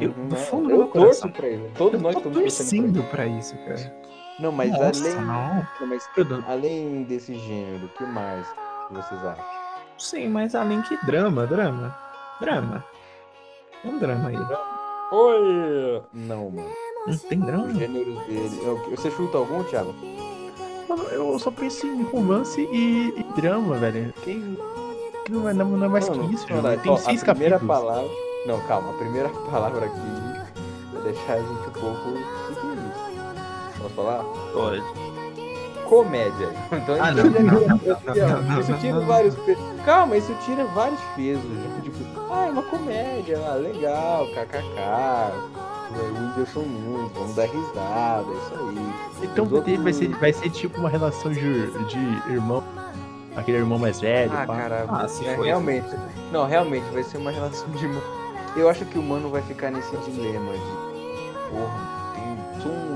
[0.00, 0.38] eu- Uhum, do é.
[0.38, 1.30] fundo do eu meu torço coração.
[1.30, 1.70] pra ele.
[1.76, 3.64] Todos Eu nós tô torcendo torcendo pra isso, cara.
[3.74, 3.92] pra ele.
[4.38, 5.14] Não, mas Nossa, além.
[5.16, 5.66] não.
[5.80, 6.08] não, mas
[6.46, 8.46] além desse gênero, o que mais
[8.90, 9.44] vocês acham?
[9.98, 11.94] Sim, mas além que drama, drama.
[12.40, 12.82] Drama.
[13.82, 14.36] Tem um drama aí.
[15.12, 16.02] Oi!
[16.12, 16.68] Não, mano.
[17.06, 17.66] Não tem drama?
[17.66, 18.60] Os gêneros dele.
[18.92, 19.94] é Você chuta algum, Thiago?
[20.88, 24.12] Mano, eu só penso em romance e, e drama, velho.
[24.22, 24.58] Que,
[25.24, 26.80] que não, é, não, não é mais Mano, que isso, velho.
[26.80, 27.82] Tem Ó, seis a primeira capítulos.
[27.84, 28.10] palavra.
[28.46, 28.90] Não, calma.
[28.90, 30.00] A primeira palavra aqui
[30.92, 32.08] vai deixar a gente um pouco.
[32.10, 32.14] O
[32.48, 33.82] que que é isso?
[33.82, 34.24] Posso falar?
[34.52, 35.09] Pode.
[35.90, 36.48] Comédia.
[36.72, 39.06] Então Ah, isso não, já- não, não, isso não, não, Isso tira não.
[39.06, 39.64] vários pesos.
[39.84, 41.42] Calma, isso tira vários pesos.
[41.44, 41.82] já.
[41.82, 41.98] Tipo,
[42.32, 45.50] ah, é uma comédia, ah, legal, kkk.
[45.90, 49.24] O Whindersson Nunes, vamos dar risada, é isso aí.
[49.24, 51.98] Então Os vai, ser, outros- vai ser tipo uma relação de, de
[52.32, 52.62] irmão.
[53.36, 54.30] Aquele irmão mais velho.
[54.32, 54.56] Ah, pá.
[54.56, 55.88] cara, Ah, se é, for realmente.
[56.32, 58.02] Não, realmente vai ser uma relação de irmão.
[58.56, 60.58] Eu acho que o mano vai ficar nesse dilema de.
[61.50, 62.89] Porra, tem, sou um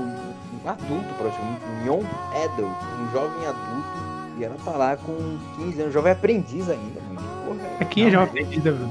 [0.67, 2.05] adulto praticamente, um young
[2.43, 4.05] adult, um jovem adulto.
[4.37, 7.27] E ela tá lá com 15 anos, jovem aprendiz ainda, mano.
[7.45, 8.89] Porra, é- Aqui já é uma aprendida, velho.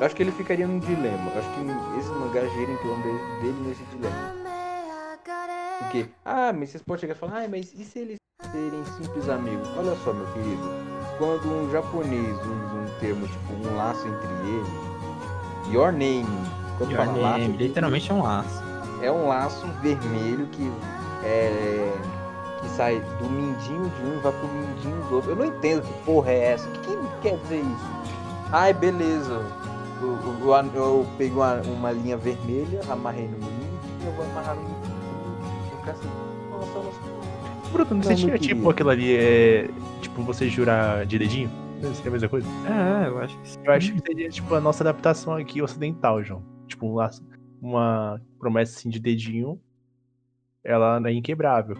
[0.00, 1.30] Eu acho que ele ficaria num dilema.
[1.34, 4.34] Eu acho que esse mangá gira em torno dele, dele nesse dilema.
[5.80, 8.16] Porque, ah, mas vocês podem chegar e falar, ah, mas e se eles
[8.52, 9.68] serem simples amigos?
[9.76, 10.62] Olha só, meu querido.
[11.18, 16.26] Quando um japonês usa um termo, tipo, um laço entre eles, your name.
[16.78, 18.62] Quando Your fala laço, name, literalmente é um laço.
[19.02, 20.70] é um laço vermelho que
[21.24, 21.92] é.
[22.60, 25.30] que sai do mindinho de um e vai pro mindinho do outro.
[25.30, 26.68] Eu não entendo que porra é essa.
[26.68, 27.86] O que, que quer dizer isso?
[28.52, 29.32] Ai, beleza.
[30.00, 34.24] Eu, eu, eu- eu peguei uma, uma linha vermelha, amarrei no mindinho e eu vou
[34.26, 34.98] amarrar no mindinho.
[35.72, 36.08] Eu ficar assim,
[36.50, 36.72] nossa,
[37.88, 39.68] não meu se tinha tipo aquilo ali, é.
[40.00, 41.50] Tipo, você jurar de dedinho?
[41.94, 42.46] Seria a mesma coisa?
[42.66, 43.58] É, eu acho que sim.
[43.64, 46.42] Eu acho que seria tipo a nossa adaptação aqui ocidental, João.
[46.66, 47.24] Tipo, um laço,
[47.62, 49.60] uma promessa assim de dedinho,
[50.64, 51.76] ela é inquebrável.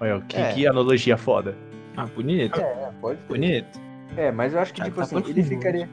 [0.00, 0.52] Olha, que, É.
[0.52, 1.56] que analogia foda.
[1.96, 2.60] Ah, bonito.
[2.60, 3.26] É, pode ser.
[3.28, 3.80] Bonito.
[4.16, 5.88] É, mas eu acho que, Ah, tipo tá assim, ele ficaria.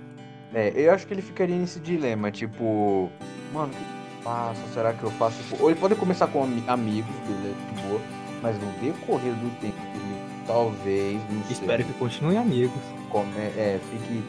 [0.54, 3.10] É, eu acho que ele ficaria nesse dilema, tipo,
[3.52, 4.62] mano, o que eu faço?
[4.74, 5.42] Será que eu faço?
[5.44, 8.02] Tipo, Ou ele pode começar com ami- amigos, beleza, de boa,
[8.42, 12.80] mas no decorrer do tempo, ele talvez, não sei, Espero que continuem amigos.
[13.10, 14.24] come- é, fique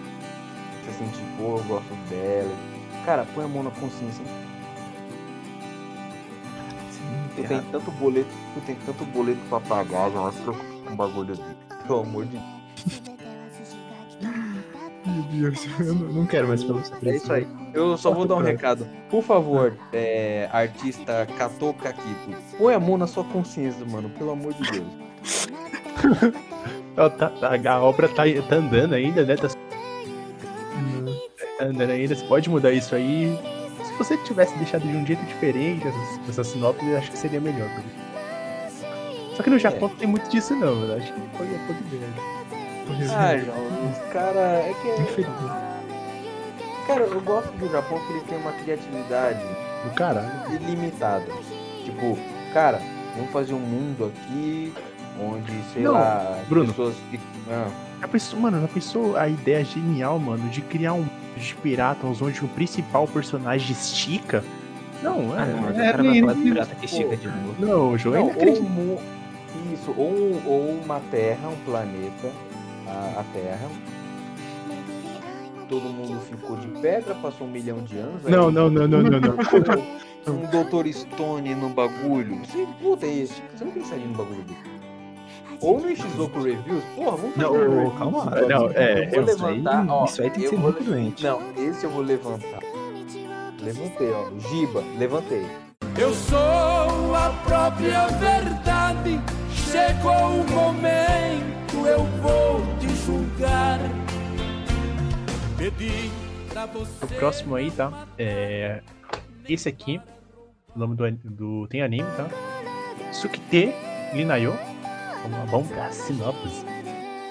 [0.85, 2.55] se sentir, pô, eu gosto dela.
[3.05, 4.25] Cara, põe a mão na consciência.
[7.37, 10.93] Tu tem tanto boleto, tu tem tanto boleto pra pagar, já vai se preocupar com
[10.93, 11.43] um bagulho desse.
[11.87, 12.57] Pelo amor de Deus.
[15.07, 17.47] Meu Deus, eu não, quero mais falar sobre É isso aí.
[17.73, 18.87] Eu só vou dar um recado.
[19.09, 24.09] Por favor, é, artista Kato Kakito, põe a mão na sua consciência, mano.
[24.11, 24.87] Pelo amor de Deus.
[26.97, 29.37] Tá- tá- a obra tá, tá andando ainda, né?
[29.37, 29.49] Tá
[31.61, 32.15] andando ainda.
[32.17, 33.39] Você pode mudar isso aí.
[33.97, 37.41] Se você tivesse deixado de um jeito diferente essa, essa sinopse, eu acho que seria
[37.41, 37.69] melhor.
[39.35, 40.97] Só que no Japão não tem muito disso não, velho.
[41.03, 42.01] Acho que pode, pode ver.
[42.01, 42.13] né?
[43.15, 44.41] Ah, João, os cara.
[44.41, 45.03] É que.
[45.03, 45.29] Infeliz.
[46.87, 49.41] Cara, eu gosto do Japão que eles têm uma criatividade
[49.85, 50.55] Do caralho.
[50.55, 51.27] ilimitada.
[51.85, 52.17] Tipo,
[52.55, 52.81] cara,
[53.17, 54.73] vamos fazer um mundo aqui
[55.21, 56.69] onde, sei Não, lá, Bruno.
[56.69, 56.95] pessoas.
[57.51, 57.69] Ah,
[58.01, 61.07] Já pensou, mano, já pensou a ideia genial, mano, de criar um
[61.41, 64.43] de piratas onde o principal personagem estica?
[65.03, 65.43] Não, é.
[65.43, 67.55] Ah, não, mas o é, cara vai falar de nem- pirata que estica de novo.
[67.59, 69.03] Não, o jogo é não, ou,
[69.73, 72.31] isso, ou, ou uma terra, um planeta,
[72.87, 73.69] a, a Terra.
[75.69, 78.25] Todo mundo ficou de pedra, passou um milhão de anos.
[78.25, 79.37] aí Não, não, não, não, não, não.
[80.33, 80.89] um Dr.
[80.93, 82.37] Stone no bagulho.
[82.45, 84.76] Você, puta, é- você não pensaria no bagulho dele.
[85.61, 88.25] Ou no Shizuku Reviews, porra, vamos fazer Não, um calma.
[88.27, 88.49] bagulho.
[88.49, 90.65] Não, é, eu vou isso Isso aí, levantar, ó, isso aí tem que ser vou-
[90.73, 91.25] muito doente.
[91.25, 92.61] Não, esse eu vou levantar.
[93.63, 94.31] Levantei, ó.
[94.49, 95.47] Giba, levantei.
[95.99, 96.39] Eu sou
[97.15, 99.21] a própria verdade.
[99.51, 103.79] Chegou o momento, eu vou te julgar.
[105.57, 106.11] Pedi
[106.51, 107.05] pra você.
[107.05, 108.07] O próximo aí, tá?
[108.19, 108.81] É.
[109.49, 110.01] Esse aqui.
[110.75, 112.29] O nome do, do tem anime, tá?
[113.13, 113.73] Sukite
[114.13, 114.55] Linayo.
[115.23, 116.65] Vamos, vamos pra sinopse.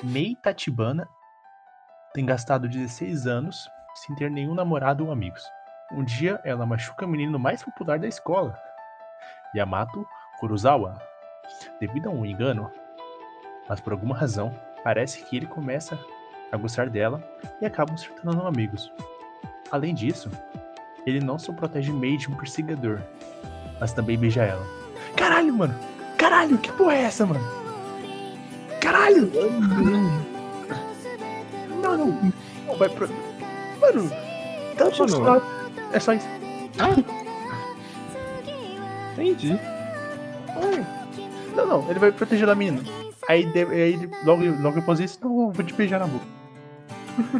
[0.04, 1.08] Mei Tatibana
[2.14, 5.44] tem gastado 16 anos sem ter nenhum namorado ou amigos.
[5.92, 8.58] Um dia ela machuca o menino mais popular da escola,
[9.56, 10.06] Yamato
[10.40, 11.00] Kurosawa,
[11.80, 12.72] devido a um engano.
[13.70, 15.98] Mas por alguma razão, parece que ele começa
[16.52, 17.22] a gostar dela
[17.62, 18.92] e acabam se tornando amigos.
[19.72, 20.30] Além disso,
[21.06, 23.02] ele não só protege Mei de um perseguidor,
[23.80, 24.66] mas também beija ela.
[25.16, 25.76] Caralho, mano!
[26.18, 27.65] Caralho, que porra é essa, mano?
[28.86, 29.32] Caralho!
[31.82, 32.32] Não, não.
[32.68, 33.10] Não, vai pro.
[33.82, 34.10] Mano,
[34.78, 35.42] tá só.
[35.92, 36.28] É só isso.
[39.14, 39.60] Entendi.
[41.56, 42.82] Não, não, ele vai proteger a menina.
[43.28, 46.26] Aí, de- aí logo, logo após isso, não, eu vou te beijar na boca.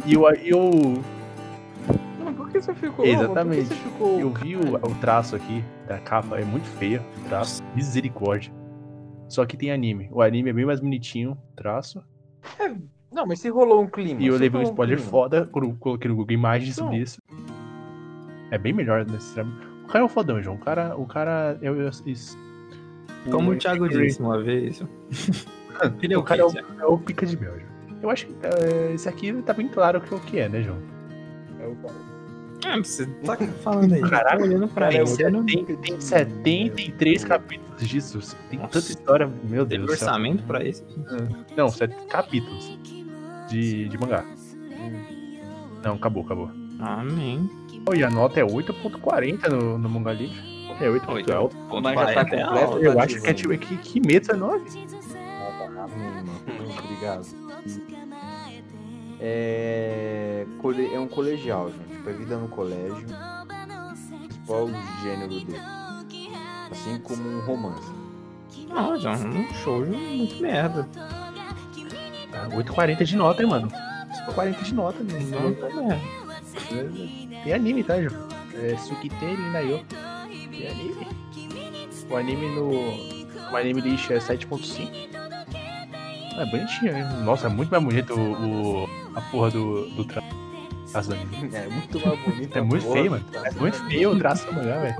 [0.06, 1.02] E eu, eu,
[2.24, 3.04] Não, por que você ficou?
[3.06, 3.66] Exatamente.
[3.68, 4.20] Por que você ficou...
[4.20, 8.50] eu vi o, o traço aqui da capa, é muito feio o traço, misericórdia.
[9.28, 10.08] Só que tem anime.
[10.12, 12.02] O anime é bem mais bonitinho, traço.
[13.12, 14.20] Não, mas se rolou um clima.
[14.20, 15.10] E eu levei um spoiler clima.
[15.10, 17.02] foda coloquei no Google Imagens sobre Então.
[17.02, 17.20] isso.
[18.50, 19.66] É bem melhor necessariamente.
[19.84, 20.56] O cara é um fodão, João.
[20.56, 20.96] O cara.
[20.96, 22.38] O cara eu, eu, isso-
[23.30, 24.82] Como o Thiago disse uma vez.
[26.02, 26.64] Ele é o o cara é o, quê?
[26.80, 27.66] é o pica de mel, João.
[28.02, 30.62] Eu acho que é, esse aqui tá bem claro o que, o que é, né,
[30.62, 30.78] João?
[31.60, 31.94] É o cara.
[32.68, 34.00] Ah, você tá falando aí.
[34.00, 35.06] Caraca, tá olhando pra Tem, ele.
[35.06, 38.18] set- olhando- tem, tem 73 capítulos disso.
[38.50, 38.72] Tem Nossa.
[38.72, 39.92] tanta história, meu Deus céu.
[39.92, 40.84] orçamento pra isso?
[41.56, 42.78] Não, sete capítulos
[43.48, 44.24] de, de mangá.
[45.84, 46.50] Não, acabou, acabou.
[46.80, 47.48] Amém.
[47.88, 50.36] Oh, e a nota é 8.40 no, no Manga Livre.
[50.80, 51.10] É 8.
[51.12, 51.30] Oito.
[51.32, 51.56] É alto.
[51.68, 52.78] Ponto Mas já tá 40 é completo?
[52.84, 53.56] Eu tá acho que é tipo.
[53.56, 54.64] Que, que Kimetsu é 9?
[55.14, 55.86] Ah, tá.
[56.84, 57.26] Obrigado.
[59.20, 60.46] É...
[60.92, 61.96] é um colegial, gente.
[61.96, 63.06] Tipo, é vida no colégio.
[64.46, 65.60] Qual o gênero dele?
[66.70, 67.92] Assim como um romance.
[68.68, 70.88] Não, já um show muito merda.
[72.32, 73.68] Ah, 8,40 de nota, hein, mano.
[74.34, 75.18] 40 de nota, né?
[75.40, 76.00] Muito merda.
[77.44, 78.28] Tem anime, tá, João?
[78.54, 79.84] É Sukite Linayo.
[80.50, 81.06] Tem anime.
[82.10, 82.70] O anime no.
[83.52, 85.05] O anime lixo é 7.5.
[86.36, 87.04] Ah, É bonitinho, hein?
[87.24, 90.22] Nossa, é muito mais bonito o, o- a porra do, do tra-
[90.92, 91.12] traço.
[91.12, 91.16] É
[91.68, 92.58] muito mais bonito.
[92.58, 93.24] É muito feio, mano.
[93.44, 94.96] É muito feio o traço do mangá, velho.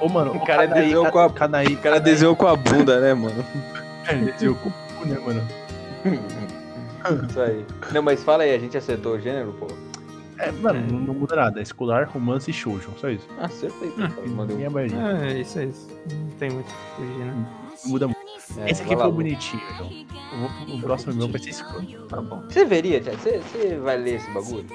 [0.00, 3.00] Ô, mano, O cara Kanaí- desenhou com a- Kanaí, O cara desenhou com a bunda,
[3.00, 3.44] né, mano?
[4.08, 5.42] Ele desenhou com o cu, né, mano?
[7.28, 7.64] Isso aí.
[7.92, 9.66] Não, mas fala aí, a gente acertou o gênero, pô?
[10.38, 11.60] É, mano, não, não muda nada.
[11.60, 13.28] É escolar, romance e shoujo, só isso.
[13.38, 13.90] Ah, acertei.
[13.90, 14.26] pô.
[14.28, 14.78] Mandei Minha um...
[14.78, 15.88] É, isso é isso.
[16.10, 17.46] Não tem muito o que fugir, né?
[17.86, 18.13] Muda muito.
[18.58, 19.90] É, Esse aqui foi bonitinho, João.
[19.92, 21.86] Eu vou- O próximo meu vai ser escroto.
[22.08, 22.42] Tá bom.
[22.48, 23.18] Você veria, Thiago?
[23.20, 24.66] Você, você vai ler esse bagulho?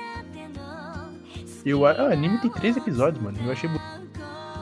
[1.65, 3.37] E o ah, o anime tem três episódios, mano.
[3.43, 3.99] Eu achei bonito.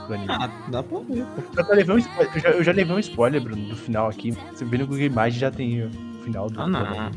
[0.10, 0.28] O anime.
[0.30, 3.00] Ah, dá pra ver, que eu, levei um spoiler, eu, já, eu já levei um
[3.00, 4.32] spoiler, Bruno, do final aqui.
[4.54, 5.90] Você vê no Google Imagens já tem o
[6.24, 6.60] final do.
[6.62, 7.12] Ah, não.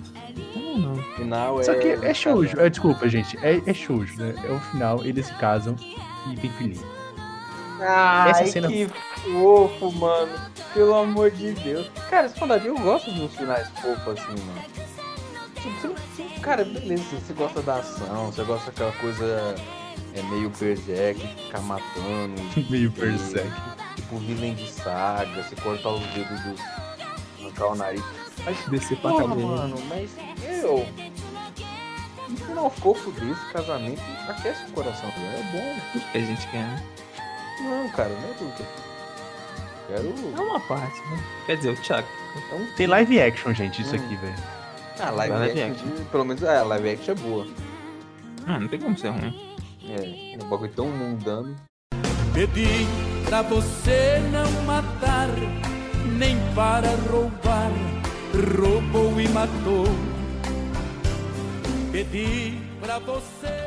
[0.57, 0.95] Não, não.
[1.17, 1.65] Final é.
[1.65, 2.59] Só que é shoujo.
[2.61, 3.39] É, desculpa, gente.
[3.39, 4.35] É, é shoujo, né?
[4.45, 5.75] É o final, eles se casam
[6.33, 7.00] e tem filhinho.
[7.81, 8.89] Ai, Essa cena- que
[9.23, 10.33] fofo, mano.
[10.75, 11.91] Pelo amor de Deus.
[12.09, 14.63] Cara, esse fandade, eu gosto de uns finais fofos assim, mano.
[15.55, 19.55] Tipo, Cara, beleza, você gosta da ação, você gosta daquela coisa
[20.15, 22.41] é meio berserk, ficar matando.
[22.71, 23.51] Meio e- berserk.
[23.97, 26.61] Tipo villain de saga, você cortar os dedos dos.
[27.41, 28.03] arrancar o nariz.
[28.45, 29.47] Mas, Descer pra porra, cadeia.
[29.47, 30.11] mano, mas
[30.63, 30.87] eu.
[32.29, 35.09] Um final fofo desse, casamento, aquece o coração.
[35.11, 36.01] É bom.
[36.13, 36.83] Que a gente quer, né?
[37.61, 38.53] Não, cara, não é eu
[39.89, 40.15] Quero.
[40.37, 41.19] É uma parte, né?
[41.47, 42.07] Quer dizer, o Thiago.
[42.53, 43.99] É um Tem live action, gente, isso Hum.
[44.05, 44.35] aqui, velho.
[45.01, 47.47] Ah, live, Live action, pelo menos, é, live action é boa.
[48.47, 49.57] Ah, não tem como ser ruim.
[49.89, 51.57] É, um bagulho tão mundano.
[52.33, 52.87] Pedi
[53.25, 55.29] pra você não matar,
[56.19, 57.71] nem para roubar,
[58.57, 59.87] roubou e matou.
[61.91, 62.70] Pedi.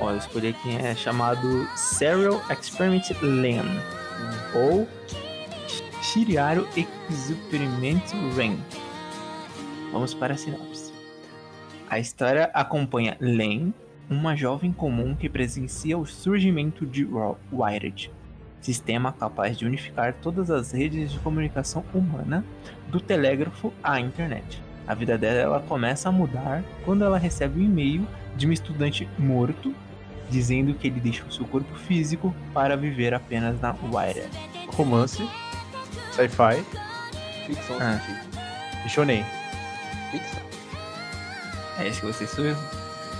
[0.02, 3.66] Ó, eu escolhi quem é chamado Serial Experiment Lan.
[4.56, 4.88] Ou
[6.02, 8.04] Shiriaru Experiment
[8.36, 8.58] Ren.
[9.92, 10.92] Vamos para a sinopse.
[11.90, 13.74] A história acompanha Len,
[14.10, 17.08] uma jovem comum que presencia o surgimento de
[17.52, 18.12] Wired,
[18.62, 22.44] sistema capaz de unificar todas as redes de comunicação humana,
[22.88, 24.62] do telégrafo à internet.
[24.88, 29.74] A vida dela começa a mudar quando ela recebe um e-mail de um estudante morto
[30.30, 34.28] dizendo que ele deixou seu corpo físico para viver apenas na Wired.
[34.76, 35.28] Romance,
[36.12, 36.64] sci-fi
[37.46, 38.00] Ficção Ah.
[38.00, 38.90] científica.
[38.90, 39.26] shonen.
[40.12, 40.42] Ficção.
[41.80, 42.56] É isso que você sonhou?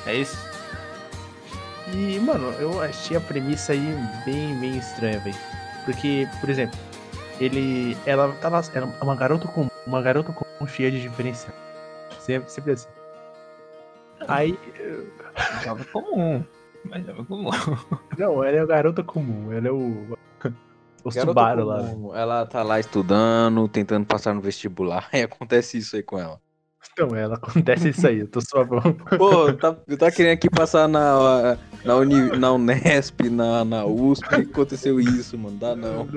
[0.06, 0.38] É isso?
[1.94, 3.96] E, mano, eu achei a premissa aí
[4.26, 5.36] bem, bem estranha, velho.
[5.86, 6.80] Porque, por exemplo,
[7.40, 7.98] ele.
[8.06, 8.62] Ela tá lá.
[8.74, 9.68] Ela é uma garota com.
[9.86, 11.54] Uma garota com cheia de diferencial.
[12.20, 12.88] Sempre, sempre assim.
[14.28, 14.58] Aí.
[15.64, 16.44] Jovem comum.
[16.86, 17.50] Mas jovem comum.
[18.18, 19.52] Não, ela é a garota comum.
[19.52, 20.18] Ela é o.
[21.04, 21.82] O Garota Subaru lá.
[22.16, 26.40] Ela tá lá estudando, tentando passar no vestibular, e acontece isso aí com ela.
[26.92, 28.20] Então, ela acontece isso aí.
[28.20, 28.64] Eu tô só.
[28.66, 34.36] Pô, tá, eu tava querendo aqui passar na, na, Uni, na Unesp, na, na USP,
[34.36, 35.58] aconteceu isso, mano.
[35.58, 36.08] Dá não.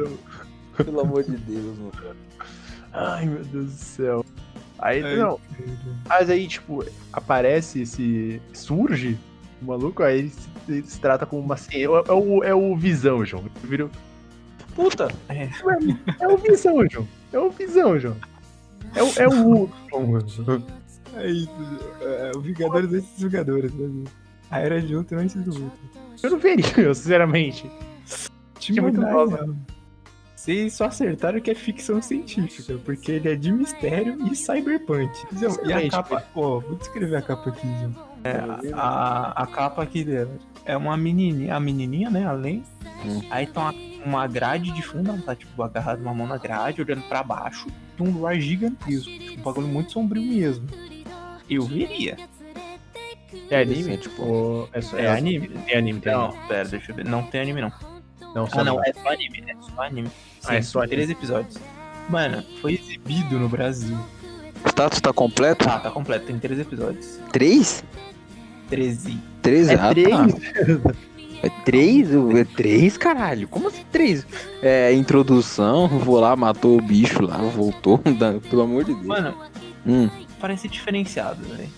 [0.76, 1.92] Pelo amor de Deus, mano.
[2.92, 4.24] Ai, meu Deus do céu.
[4.78, 5.40] Aí, Ai, não.
[6.06, 8.40] Mas aí, tipo, aparece esse.
[8.52, 9.18] Surge
[9.62, 11.56] o maluco, aí ele se, ele se trata como uma.
[11.56, 13.44] ci- É, o- é o, é o Visão, João.
[13.64, 13.90] Virou-
[14.74, 15.08] Puta!
[15.28, 15.48] É.
[16.20, 17.08] É o Visão, João.
[17.32, 18.16] É o Visão, João.
[18.94, 20.22] É o, é o Ultron.
[21.14, 21.50] É isso.
[22.02, 24.04] É, o Vingadores desses Vingadores, né?
[24.50, 25.70] A era de Ultron antes do Ultron.
[26.22, 27.70] Eu não veria, sinceramente.
[28.58, 29.48] Tinha muito muito bosta.
[30.46, 35.10] Vocês só acertaram que é ficção científica, porque ele é de mistério e cyberpunk.
[35.32, 36.24] João, E a capa.
[36.36, 37.92] Ó, vou descrever a capa aqui, João.
[38.22, 40.30] É, a, a capa aqui dela
[40.64, 42.62] é uma menininha, a menininha, né, além.
[43.04, 43.22] Hum.
[43.28, 46.80] Aí tá uma, uma grade de fundo, ela tá, tipo, agarrada uma mão na grade,
[46.80, 49.10] olhando pra baixo, de um luar gigantesco.
[49.10, 50.64] Tipo, um bagulho muito sombrio mesmo.
[51.50, 52.16] Eu veria.
[53.50, 53.96] É anime?
[53.96, 55.48] Tipo, é, só, É anime?
[55.48, 56.46] Tem anime, tem Não, anime.
[56.46, 57.04] pera, deixa eu ver.
[57.04, 57.72] Não tem anime, não.
[58.32, 59.42] Não, Ah, não, é só anime.
[59.48, 60.08] É só anime.
[60.46, 60.86] Ah, é Sim, só.
[60.86, 61.56] Três episódios.
[62.08, 63.96] Mano, foi exibido no Brasil.
[64.64, 65.64] o status tá completo?
[65.64, 66.26] Tá, tá completo.
[66.26, 67.18] Tem três episódios.
[67.32, 67.84] Três?
[68.70, 69.18] 13.
[69.42, 69.68] Três?
[69.68, 70.08] É ah, três?
[70.08, 70.94] tá.
[71.42, 72.08] É três?
[72.12, 73.46] É três, caralho?
[73.48, 74.26] Como assim três?
[74.62, 77.98] É, introdução, vou lá, matou o bicho lá, voltou,
[78.50, 79.06] pelo amor de Deus.
[79.06, 79.34] Mano,
[79.86, 81.68] Hum, parece diferenciado, velho.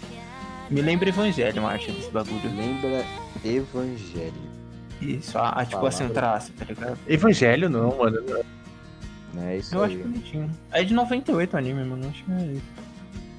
[0.70, 2.40] Me lembra Evangelho, a arte desse bagulho.
[2.56, 3.04] lembra
[3.44, 4.32] Evangelho,
[5.02, 6.98] Isso, a, a, tipo assim, um traço, tá ligado?
[7.06, 8.18] Evangelho não, mano.
[9.34, 9.56] Né?
[9.58, 9.94] Isso Eu aí.
[9.94, 10.50] acho bonitinho.
[10.72, 12.08] É de 98 o anime, mano.
[12.08, 12.62] Acho que é isso.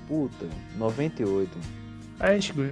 [0.08, 0.46] Puta,
[0.78, 1.50] 98.
[2.20, 2.64] É antigo.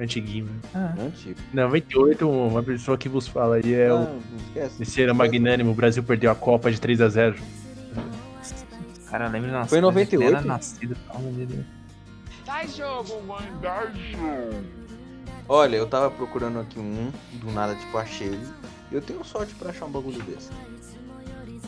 [0.00, 0.46] Antiguinho.
[0.46, 0.52] né?
[0.74, 1.38] Ah, Antigo.
[1.52, 4.82] 98, uma pessoa que vos fala aí é Ah, o não esquece.
[4.82, 7.36] Esse era magnânimo, o Brasil perdeu a Copa de 3 a 0
[9.08, 9.64] cara, lembra.
[9.66, 10.36] Foi em mas ele 98?
[10.36, 11.66] Era nascido, pelo amor de Deus.
[15.48, 18.46] Olha, eu tava procurando aqui um, do nada, tipo, achei ele.
[18.90, 20.50] Eu tenho sorte pra achar um bagulho desse.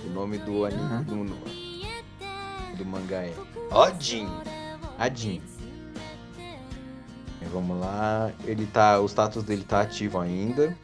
[0.06, 1.24] O nome do anime, Uhum.
[1.24, 3.34] do, do mangá é
[3.70, 4.28] Odin.
[4.98, 5.42] Adin.
[7.52, 10.76] Vamos lá, ele tá, o status dele tá ativo ainda.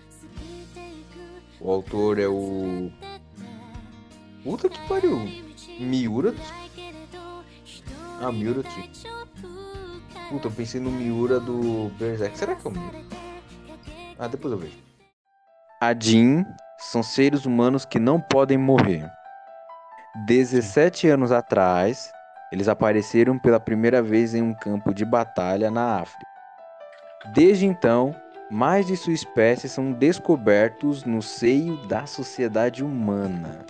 [1.60, 2.90] O autor é o...
[4.44, 5.18] Puta que pariu.
[5.78, 6.34] Miura.
[8.20, 8.62] Ah, Miura.
[10.28, 12.38] Puta, eu pensei no Miura do Berserk.
[12.38, 12.98] Será que é o Miura?
[14.18, 14.78] Ah, depois eu vejo.
[15.80, 16.44] Adin
[16.82, 19.08] são seres humanos que não podem morrer.
[20.26, 22.12] 17 anos atrás,
[22.50, 26.26] eles apareceram pela primeira vez em um campo de batalha na África.
[27.32, 28.14] Desde então,
[28.50, 33.60] mais de sua espécie são descobertos no seio da sociedade humana.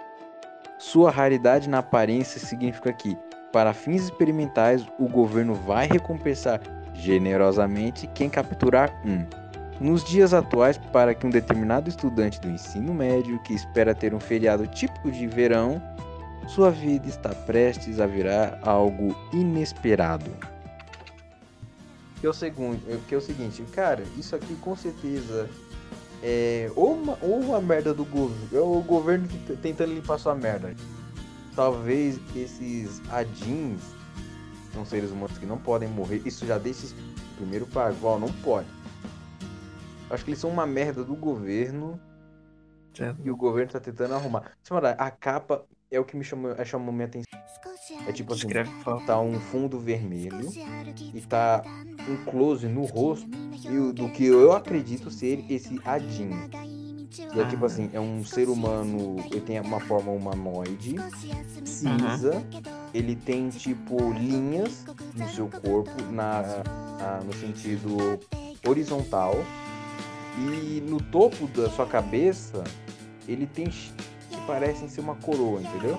[0.79, 3.17] Sua raridade na aparência significa que,
[3.53, 6.61] para fins experimentais, o governo vai recompensar
[6.95, 9.42] generosamente quem capturar um.
[9.81, 14.21] Nos dias atuais, para que um determinado estudante do ensino médio que espera ter um
[14.21, 15.83] feriado típico de verão,
[16.47, 20.31] sua vida está prestes a virar algo inesperado.
[22.21, 25.49] Que é o segundo, que é o seguinte, cara, isso aqui com certeza
[26.23, 30.35] é ou uma, ou uma merda do governo, é o governo t- tentando limpar sua
[30.35, 30.73] merda.
[31.57, 33.81] Talvez esses adins
[34.73, 36.23] são seres humanos que não podem morrer.
[36.25, 36.87] Isso já deixa
[37.37, 37.67] primeiro
[38.05, 38.69] ó, não pode.
[40.13, 41.99] Acho que eles são uma merda do governo.
[43.25, 44.53] E o governo tá tentando arrumar.
[44.63, 47.41] Semana, a capa é o que me chamou, é, chamou minha atenção.
[48.07, 48.71] É tipo assim, Escreve,
[49.07, 50.49] tá um fundo vermelho
[51.15, 51.63] e tá
[52.09, 53.29] um close no rosto
[53.65, 56.31] e do que eu acredito ser esse Adin.
[57.35, 60.97] E é tipo assim, é um ser humano, ele tem uma forma humanoide,
[61.65, 62.43] cinza,
[62.95, 64.85] ele tem tipo linhas
[65.15, 66.43] no seu corpo na,
[66.99, 67.97] na- no sentido
[68.67, 69.35] horizontal
[70.39, 72.65] e no topo da sua cabeça
[73.29, 73.93] ele tem que
[74.47, 75.99] parecem ser uma coroa, entendeu?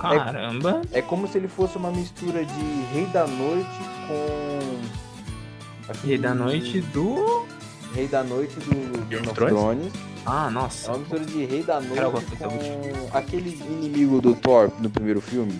[0.00, 0.82] Caramba.
[0.92, 3.68] É como se ele fosse uma mistura de Rei da Noite
[4.08, 5.90] com.
[5.90, 7.46] aquele- E da noite do.
[7.94, 9.92] Rei da Noite do Game of Thrones?
[10.26, 10.90] Ah, É nossa.
[10.90, 15.52] uma mistura de Rei da Noite Cara, com aquele inimigo do Thor no primeiro filme.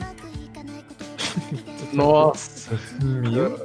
[1.96, 2.78] Nossa.
[3.02, 3.58] Meu.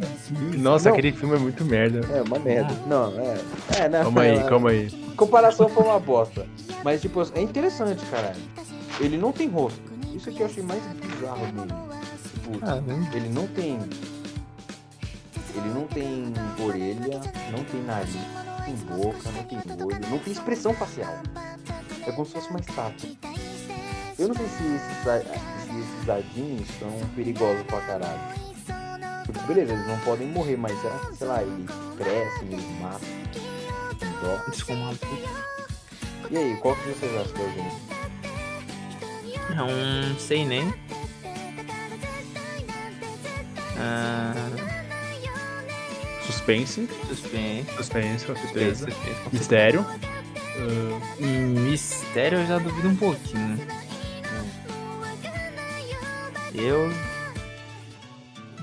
[0.57, 0.93] Nossa, Não.
[0.97, 2.01] aquele filme é muito merda.
[2.15, 2.73] É, uma merda.
[2.87, 3.37] Não, é.
[3.77, 4.01] É, né?
[4.03, 4.89] Calma aí, é, calma aí.
[5.15, 6.45] Comparação foi uma bosta.
[6.83, 8.39] Mas, tipo, é interessante, caralho.
[8.99, 9.81] Ele não tem rosto.
[10.13, 11.73] Isso aqui eu achei mais bizarro dele.
[12.33, 13.11] Tipo, Ah, né?
[13.13, 13.79] ele não tem.
[15.55, 17.19] Ele não tem orelha,
[17.51, 21.13] não tem nariz, não tem boca, não tem olho, não tem expressão facial.
[22.05, 23.09] É como se fosse uma estátua.
[24.17, 25.07] Eu não sei se esses,
[26.09, 28.19] adins são perigosos pra caralho.
[29.25, 31.65] Tipo, beleza, eles não podem morrer, mas será que, sei lá, eles
[31.97, 33.07] crescem, eles matam,
[34.21, 34.37] dó.
[34.51, 34.95] Desculpa.
[36.31, 37.49] E aí, qual que vocês acham que é o?
[39.57, 40.73] É um sei nem.
[43.77, 44.33] Ah,
[46.25, 46.87] Suspense.
[47.07, 47.65] suspense.
[47.77, 48.85] Suspense, com Suspense, certeza.
[48.91, 49.29] suspense.
[49.33, 49.85] Mistério.
[50.57, 50.99] Hum,
[51.69, 53.57] Mistério eu já duvido um pouquinho.
[56.53, 56.89] Eu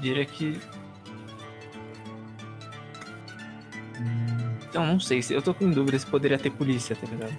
[0.01, 0.61] diria que.
[4.69, 5.23] Então, não sei.
[5.23, 7.37] se Eu tô com dúvida se poderia ter polícia, tá ligado?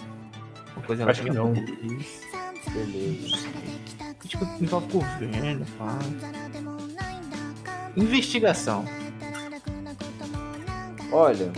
[0.75, 1.53] Uma coisa Acho que não.
[1.53, 3.47] Beleza.
[4.27, 5.97] Tipo, envolve governo, pá.
[7.95, 8.85] Investigação.
[11.11, 11.51] Olha,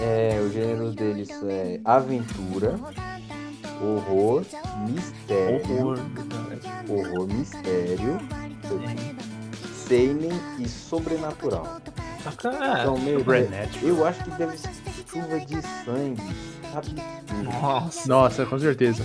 [0.00, 2.78] é, o gênero deles é aventura,
[3.80, 4.44] horror,
[4.88, 5.98] mistério, Horror.
[6.88, 8.18] horror, mistério,
[9.86, 11.80] seinen e sobrenatural.
[12.24, 12.80] Bacana.
[12.80, 13.68] Então, Supernatural.
[13.82, 14.70] eu acho que deve ser
[15.10, 16.36] chuva de sangue,
[16.72, 16.94] sabe?
[17.44, 18.08] Nossa.
[18.08, 19.04] Nossa, com certeza.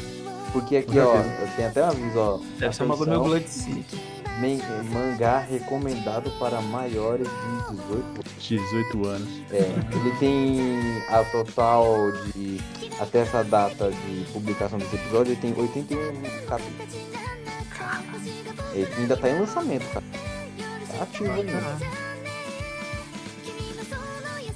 [0.53, 1.51] Porque aqui, Com ó, certeza.
[1.57, 2.39] tem até um aviso, ó.
[2.57, 4.18] Deve ser uma bagulho meio atenção, Blood City.
[4.39, 4.61] Men-
[4.91, 9.29] mangá recomendado para maiores de 18 18 anos.
[9.51, 9.57] É,
[9.95, 12.59] ele tem a total de.
[12.99, 16.93] Até essa data de publicação desse episódio, ele tem 81 capítulos.
[18.73, 20.05] Ele ainda tá em lançamento, cara.
[20.97, 21.53] Tá ativo ainda.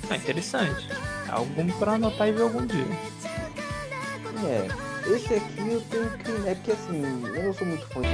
[0.09, 0.89] Ah, interessante.
[1.29, 2.85] Algo pra anotar e ver algum dia.
[4.45, 4.67] É,
[5.15, 6.47] esse aqui eu tenho que.
[6.49, 7.01] É porque assim,
[7.35, 8.09] eu não sou muito fã de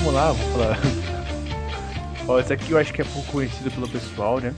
[0.00, 0.78] Vamos lá, vou falar.
[2.26, 4.54] ó, esse aqui eu acho que é pouco conhecido pelo pessoal, né?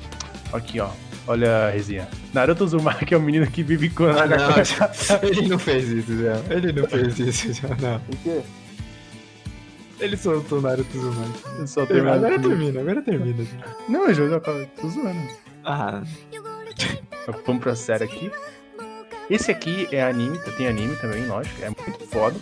[0.52, 0.88] Aqui, ó.
[1.26, 2.08] Olha a resenha.
[2.32, 4.12] Naruto Uzumaki é um menino que vive com a
[5.22, 6.40] ele não fez isso já.
[6.48, 7.98] Ele não fez isso já, não.
[8.00, 8.40] Por quê?
[9.98, 11.68] Ele soltou o Naruto Uzumaki.
[11.68, 12.14] Só termina.
[12.14, 13.44] Agora termina, agora termina.
[13.88, 15.28] Não, eu tô zoando.
[15.64, 16.02] Ah,
[17.46, 18.30] Vamos pra série aqui.
[19.28, 21.62] Esse aqui é anime, tem anime também, lógico.
[21.62, 22.36] É muito foda.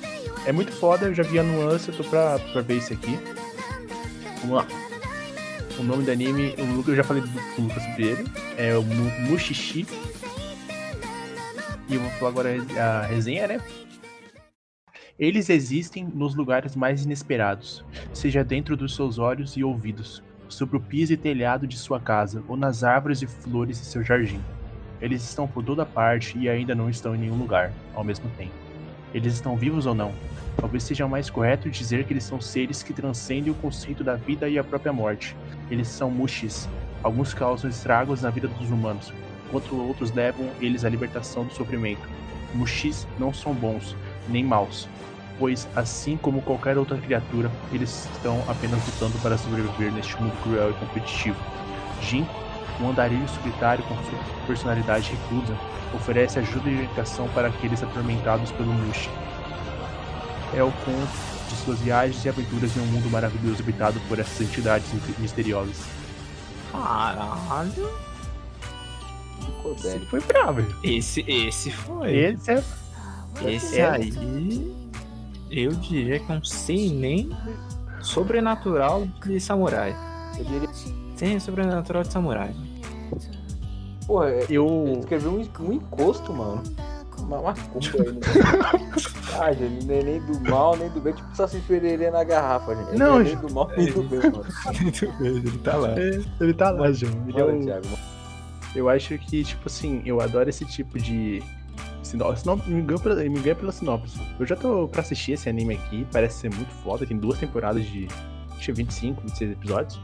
[0.47, 3.19] É muito foda, eu já vi a nuance, eu tô pra, pra ver esse aqui.
[4.41, 4.67] Vamos lá.
[5.79, 8.25] O nome do anime, o Lucas- eu já falei do- com o Lucas sobre ele.
[8.57, 9.87] É o Mu- Mushishi.
[11.89, 13.61] E eu vou falar agora a resenha, né?
[15.19, 20.81] Eles existem nos lugares mais inesperados, seja dentro dos seus olhos e ouvidos, sobre o
[20.81, 24.41] piso e telhado de sua casa, ou nas árvores e flores de seu jardim.
[25.01, 28.53] Eles estão por toda parte e ainda não estão em nenhum lugar, ao mesmo tempo.
[29.13, 30.13] Eles estão vivos ou não?
[30.57, 34.49] Talvez seja mais correto dizer que eles são seres que transcendem o conceito da vida
[34.49, 35.37] e a própria morte.
[35.71, 36.69] Eles são mushis.
[37.03, 39.13] Alguns causam estragos na vida dos humanos,
[39.49, 42.07] enquanto outros levam eles à libertação do sofrimento.
[42.55, 43.97] Mushis não são bons,
[44.29, 44.89] nem maus,
[45.39, 50.71] pois, assim como qualquer outra criatura, eles estão apenas lutando para sobreviver neste mundo cruel
[50.71, 51.39] e competitivo.
[52.03, 52.27] Jin,
[52.81, 55.57] um andarilho solitário com sua personalidade reclusa,
[55.95, 59.11] oferece ajuda e orientação para aqueles atormentados pelo Mushi.
[60.55, 64.41] É o conto de suas viagens e aventuras em um mundo maravilhoso habitado por essas
[64.41, 64.87] entidades
[65.19, 65.77] misteriosas.
[66.73, 67.91] caralho.
[69.77, 70.65] Esse foi bravo.
[70.83, 72.15] Esse, esse foi.
[72.17, 72.63] Esse é
[73.45, 74.81] Esse é- aí.
[75.51, 77.31] Eu diria que é um seinen
[78.01, 79.95] sobrenatural de samurai.
[80.39, 80.69] Eu diria,
[81.17, 82.55] Seinen sobrenatural de samurai.
[84.07, 84.97] Porra, é- ele Eu.
[85.01, 86.63] escreveu um, um encosto, mano.
[87.19, 88.13] Uma macumba aí.
[88.13, 88.21] Né?
[89.39, 91.13] ah, gente, não é nem do mal, nem do bem.
[91.13, 92.89] Tipo, só se pererê na garrafa, gente.
[92.89, 93.47] Ele Não, é nem gente.
[93.47, 94.45] do mal, nem do bem, mano.
[95.21, 95.89] Ele tá lá.
[96.41, 97.13] Ele tá lá, João.
[97.29, 97.87] Ele é Thiago.
[98.75, 101.43] Eu acho que, tipo assim, eu adoro esse tipo de.
[102.03, 102.47] Sinopse.
[102.47, 104.19] Não, me engano pela, me pela sinopse.
[104.39, 107.07] Eu já tô pra assistir esse anime aqui, parece ser muito foda.
[107.07, 108.09] Tem duas temporadas de.
[108.53, 110.01] Acho que 25, 26 episódios.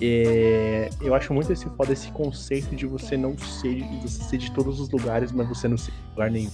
[0.00, 3.82] É, eu acho muito esse foda esse conceito de você não ser.
[3.82, 6.50] de Você ser de todos os lugares, mas você não ser de lugar nenhum.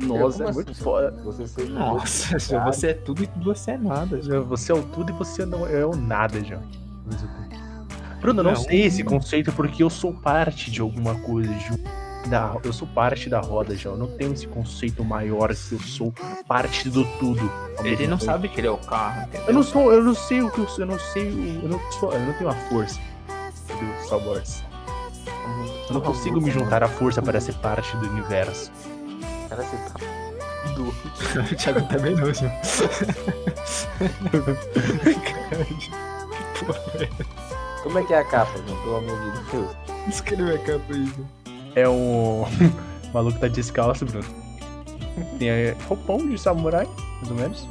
[0.00, 0.82] Nossa, Como é muito assim?
[0.82, 1.10] foda.
[1.24, 4.20] Você seja Nossa, você é tudo e você é nada.
[4.44, 6.62] Você é o tudo e você não é o nada, João.
[8.20, 8.60] Bruno, eu não, Não.
[8.60, 11.78] sei esse conceito porque eu sou parte de alguma coisa, Ju.
[12.28, 13.90] Da, eu sou parte da roda, já.
[13.90, 16.12] Eu não tenho esse conceito maior que eu sou
[16.48, 17.50] parte do tudo.
[17.84, 18.24] Ele não tempo.
[18.32, 19.46] sabe que ele é o carro, entendeu?
[19.48, 21.68] Eu não sou, eu não sei o que eu sou, eu não sei, o- eu
[21.68, 22.98] não sou, eu não tenho a força
[23.68, 24.64] do Star Wars.
[25.88, 28.72] Eu não consigo me juntar à força para ser parte do universo.
[29.48, 30.88] Cara, você tá do.
[30.88, 32.52] o Thiago também não, João.
[37.82, 38.80] Como é que é a capa, João?
[38.82, 39.76] Pelo amor de Deus.
[40.08, 41.28] Escreve a capa aí, João.
[41.76, 42.48] É um o
[43.14, 44.24] maluco tá descalço, Bruno.
[45.38, 46.86] Tem é, roupão de samurai,
[47.18, 47.68] mais ou menos.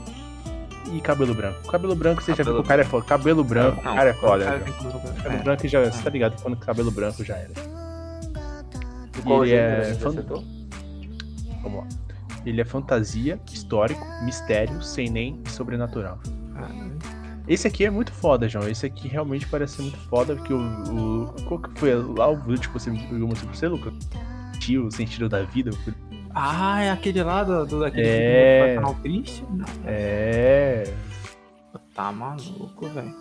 [0.91, 1.67] E cabelo branco.
[1.67, 3.05] Cabelo branco, você já viu Cabelo que o cara é foda.
[3.05, 4.45] Cabelo branco, o Não, cara é foda.
[4.45, 5.17] cara cabelo branco.
[5.23, 5.43] Cabelo É.
[5.43, 6.41] branco já, você tá ligado?
[6.41, 7.51] Quando cabelo branco já era.
[9.23, 10.23] Qual Ele é fan-?
[11.63, 11.87] Vamos lá.
[12.45, 16.19] Ele é fantasia, histórico, mistério, sem nem e sobrenatural.
[17.47, 18.67] Ah, Esse aqui é muito foda, João.
[18.67, 20.57] Esse aqui realmente parece ser muito foda, porque o.
[20.59, 23.93] o qual que foi lá o vídeo que você pegou mostrou pra você, Lucas?
[24.59, 25.71] Tio, o sentido da vida.
[26.33, 28.75] Ah, é aquele lá do, do daquele É.
[28.75, 29.43] canal triste?
[29.51, 29.65] Não.
[29.85, 30.83] É.
[31.93, 33.13] Tá maluco, velho.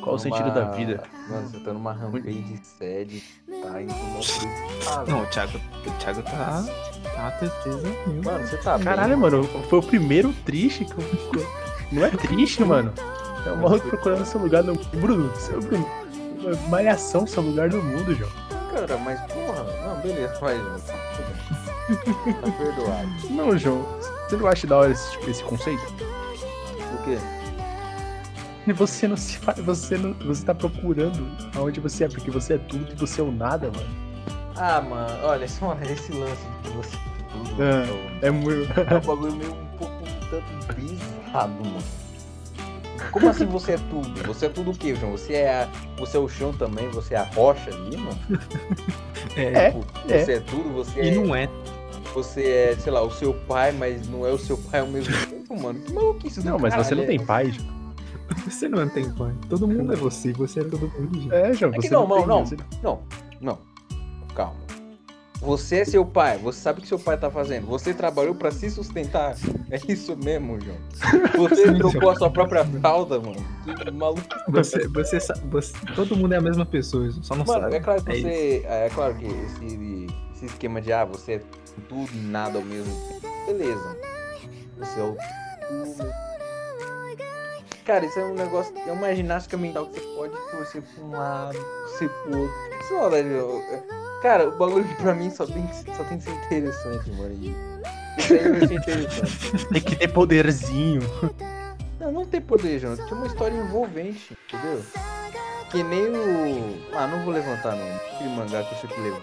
[0.00, 1.02] Qual o sentido da vida?
[1.28, 3.22] Mano, você tá numa rampage sede,
[3.62, 5.04] tá indo numa coisa.
[5.10, 6.64] Não, o Thiago, o Thiago tá.
[7.14, 7.88] Tá tristeza.
[8.24, 8.84] Mano, você tá bem?
[8.84, 11.59] Caralho, mano, foi o primeiro triste que eu.
[11.92, 12.92] Não é triste, mano.
[13.46, 14.74] É o maluco procurando seu lugar no.
[14.74, 15.86] Bruno, seu Bruno.
[16.68, 18.30] Malhação, seu lugar no mundo, João.
[18.72, 19.64] Cara, mas porra.
[19.86, 20.76] Não, beleza, vai, João.
[20.80, 20.94] Tá.
[22.42, 23.08] Tá perdoado.
[23.30, 23.84] Não, João.
[24.28, 25.82] Você não acha da hora esse, tipo, esse conceito?
[26.94, 27.18] O quê?
[28.66, 31.26] E você não se fa- você não, você tá procurando
[31.56, 33.88] aonde você é, porque você é tudo e você é o nada, mano.
[34.56, 36.96] Ah, mano, olha, só esse lance de você
[37.32, 37.62] tudo.
[37.62, 37.84] É.
[37.84, 38.72] então, É muito.
[38.80, 40.66] É um bagulho meio um pouco um tanto
[41.32, 41.78] mano.
[43.12, 44.22] Como assim você é tudo?
[44.26, 45.12] Você é tudo o quê, João?
[45.12, 45.68] Você é, a-
[45.98, 46.88] você é o chão também?
[46.90, 48.18] Você é a rocha ali, mano?
[49.36, 50.24] É, Tipo, é.
[50.24, 50.72] Você é tudo?
[50.74, 51.48] Você E é, não é.
[52.14, 55.12] você é, sei lá, o seu pai, mas não é o seu pai ao mesmo
[55.26, 55.80] tempo, mano?
[55.80, 57.80] Que maluquice do Não, mas você não caralho, tem pai, João.
[58.46, 59.32] Você não tem pai.
[59.48, 61.32] Todo mundo é você, você é todo mundo.
[61.34, 63.00] É, João, É que você não, não, tem, não, você- Não,
[63.40, 63.58] não.
[64.34, 64.54] Calma.
[65.40, 67.66] Você é seu pai, você sabe o que seu pai tá fazendo.
[67.68, 69.34] Você trabalhou pra se sustentar.
[69.70, 70.76] É isso mesmo, João.
[71.38, 73.36] Você trocou a sua própria fralda, mano.
[73.64, 74.20] Que maluco.
[74.48, 75.18] Você, você,
[75.50, 77.76] você- todo mundo é a mesma pessoa, só não Mano, sabe.
[77.76, 78.62] é claro que É você.
[78.66, 81.40] É, claro que esse, esse esquema de ah, você é
[81.88, 83.26] tudo e nada ao mesmo tempo.
[83.46, 83.96] Beleza.
[84.78, 85.16] Você é o.
[87.86, 88.74] Cara, isso é um negócio.
[88.86, 92.54] É uma ginástica mental que você pode torcer pra um lado, torcer pro outro.
[92.88, 93.62] Só, velho.
[94.22, 97.32] Cara, o bagulho pra mim só tem, que- só tem que ser interessante, mano.
[97.40, 97.54] E.
[99.72, 101.00] Tem que ter poderzinho.
[101.98, 102.96] Não, não tem poder, João.
[102.96, 104.82] Tinha uma história envolvente, entendeu?
[105.70, 106.76] Que nem o.
[106.92, 107.96] Ah, não vou levantar não.
[107.96, 109.22] Aquele mangá que eu sempre levanto.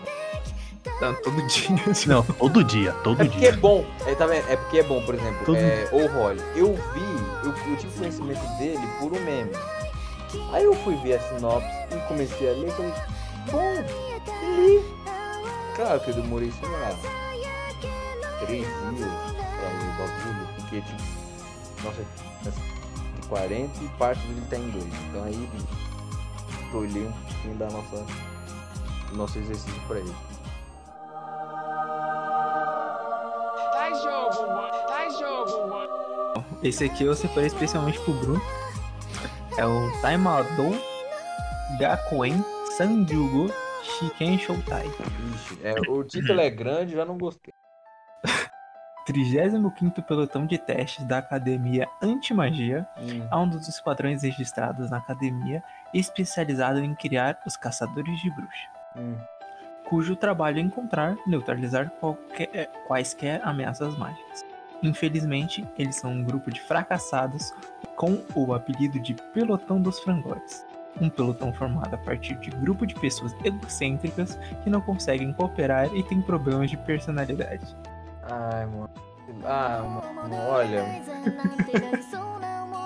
[0.99, 1.69] Tá, todo dia.
[2.07, 3.59] Não, todo dia, todo É porque é dia.
[3.61, 4.49] bom, é, tá vendo?
[4.49, 6.41] É porque é bom, por exemplo, Todo- é, o Holly.
[6.55, 9.51] Eu vi, eu, eu tive conhecimento dele por um meme.
[10.53, 12.93] Aí eu fui ver a sinopse e comecei a ler e falei,
[13.51, 13.83] bom,
[14.47, 14.83] li.
[15.75, 16.89] Claro que eu demorei, sei lá,
[18.45, 22.03] três dias pra ler o bagulho, porque tipo, nossa,
[22.43, 24.93] tem 40 e parte dele tá em dois.
[25.09, 25.49] Então aí
[26.73, 28.05] eu olhei um pouquinho da nossa,
[29.09, 30.15] do nosso exercício pra ele.
[33.73, 34.73] Faz jogo, mano.
[34.87, 35.97] Faz jogo, mano.
[36.63, 38.41] Esse aqui eu separei especialmente pro Bruno.
[39.57, 40.75] É o Taimadou
[41.79, 42.43] Gakuen
[42.77, 43.51] Sanjugo
[43.97, 44.85] Shiken Shoutai.
[45.33, 47.53] Ixi, é, o título é grande, já não gostei.
[49.07, 53.25] 35º pelotão de testes da Academia Antimagia Hum.
[53.31, 55.63] é um dos esquadrões registrados na academia
[55.93, 58.67] especializado em criar os caçadores de bruxa,
[58.97, 59.15] Hum.
[59.85, 64.45] cujo trabalho é encontrar, neutralizar qualquer, quaisquer ameaças mágicas.
[64.83, 67.53] Infelizmente, eles são um grupo de fracassados
[67.95, 70.65] com o apelido de Pelotão dos Frangotes.
[70.99, 76.03] Um pelotão formado a partir de grupo de pessoas egocêntricas que não conseguem cooperar e
[76.03, 77.75] têm problemas de personalidade.
[78.23, 78.89] Ai, mano.
[79.43, 80.85] Ah, mano, olha.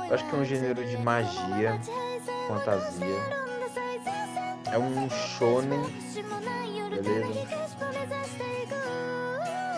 [0.09, 1.79] Eu acho que é um gênero de magia,
[2.47, 3.41] fantasia.
[4.71, 5.81] É um shonen,
[6.89, 7.31] beleza?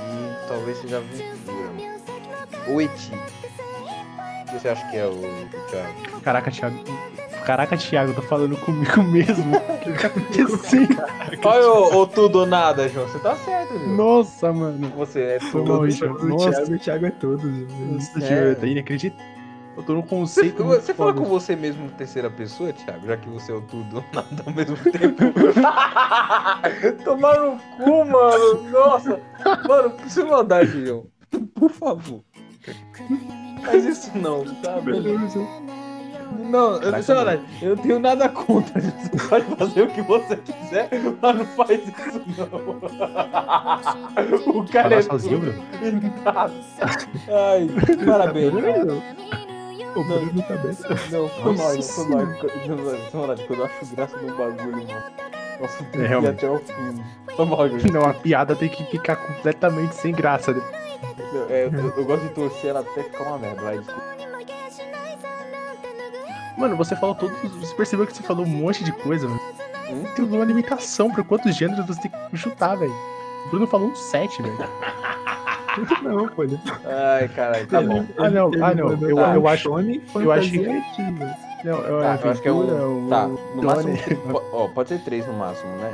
[0.10, 1.70] E talvez seja aventura.
[2.68, 3.12] Ou eti.
[3.14, 5.22] O que você acha que é o
[5.70, 6.22] Thiago?
[6.22, 6.78] Caraca, Thiago.
[7.46, 9.56] Caraca, Thiago, tô falando comigo mesmo.
[9.56, 9.92] O que
[10.96, 11.50] tá?
[11.50, 13.08] Olha o, o tudo ou nada, João.
[13.08, 13.96] Você tá certo, João.
[13.96, 14.88] Nossa, mano.
[14.96, 15.66] Você é tudo.
[15.74, 16.26] mal, Thiago.
[16.26, 17.48] Nossa, o Thiago é todo.
[17.48, 18.28] Nossa, É.
[18.28, 19.34] Thiago, tá inacreditável.
[19.76, 20.64] Eu tô num Você, conceito.
[20.64, 23.08] muito você fala com você mesmo em terceira pessoa, Thiago?
[23.08, 25.24] Já que você é o tudo ou nada ao mesmo tempo.
[27.04, 28.70] Tomar no cu, mano.
[28.70, 29.20] Nossa.
[29.68, 31.06] Mano, sem maldade, João.
[31.56, 32.22] Por favor.
[33.66, 34.80] Faz isso não, tá?
[34.80, 35.40] Beleza.
[36.34, 37.42] Não, eu, sem maldade.
[37.62, 38.82] Eu não tenho nada contra.
[38.82, 40.90] Você pode fazer o que você quiser,
[41.22, 42.78] mas não faz isso não.
[44.60, 45.54] O cara Falar é sozinho.
[47.30, 47.70] Ai,
[48.06, 48.54] parabéns.
[48.54, 49.44] cara.
[49.96, 50.76] O Bruno tá bem.
[51.12, 52.26] Não, foi mal, não foi mal.
[52.26, 52.36] Não,
[53.46, 55.04] quando eu acho graça no bagulho, mano.
[55.62, 57.04] Nossa, tem que ir até o fim.
[57.36, 57.92] Foi mal, gente.
[57.92, 60.52] Não, a piada tem que ficar completamente sem graça.
[61.50, 63.62] É, eu, eu gosto de torcer ela até ficar uma merda.
[63.62, 64.23] Vai, desculpa.
[66.58, 67.38] Mano, você falou todos.
[67.56, 69.40] Você percebeu que você falou um monte de coisa, mano.
[69.90, 70.04] Hum?
[70.16, 72.94] Tem uma limitação pra quantos gêneros você tem que chutar, velho.
[73.46, 74.58] O Bruno falou um 7, velho.
[76.04, 76.44] Não, pô.
[76.44, 78.06] Ele, Ai, caralho, tá bom.
[78.20, 78.92] Ah, não, ah, não.
[78.92, 79.34] Eu, Tá.
[79.36, 79.70] eu acho.
[80.20, 80.68] Eu acho que-.
[81.64, 83.06] Não, eu, Tá, eu acho que é aventura, um.
[83.08, 83.98] o- Tá, no máximo.
[83.98, 85.92] Tri- po- Ó, pode ser três no máximo, né?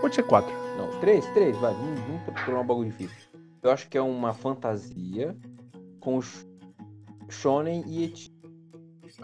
[0.00, 0.52] Pode ser 4.
[0.76, 1.74] Não, três, três, vai.
[1.74, 3.16] Vamos, vamos procurar um bagulho difícil.
[3.64, 5.36] Eu acho que é uma fantasia
[5.98, 6.46] com sh-
[7.28, 8.32] shonen e eti.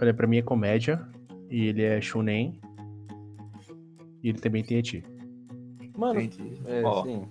[0.01, 1.01] Olha, pra mim é comédia.
[1.51, 2.59] E ele é shonen.
[4.22, 5.05] E ele também tem eti.
[5.97, 6.61] Mano, Entendi.
[6.66, 7.22] é, Ó, sim.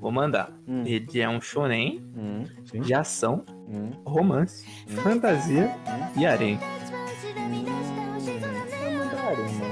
[0.00, 0.50] vou mandar.
[0.66, 2.44] Hum, Ele é um shonen hum,
[2.80, 4.96] de ação, hum, romance, Hum.
[4.96, 6.20] fantasia hum.
[6.20, 6.24] e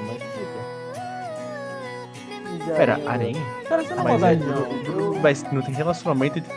[0.07, 0.61] mas puta.
[2.77, 3.35] Pera, Harém, harém?
[3.69, 5.21] Cara, você não Mas, é- não.
[5.23, 6.53] Mas não tem relacionamento entre.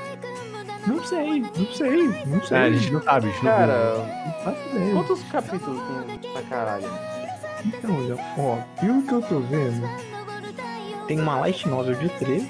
[0.86, 2.58] Não sei, não sei, não sei.
[2.58, 3.52] Ah, a gente não sabe, a gente não.
[3.52, 3.94] Cara,
[4.46, 4.94] Não ideia.
[4.94, 5.82] quantos capítulos
[6.22, 6.90] tem pra caralho?
[7.66, 9.88] Então, olha, ó, pelo que eu tô vendo,
[11.08, 12.44] tem uma light novel de 3,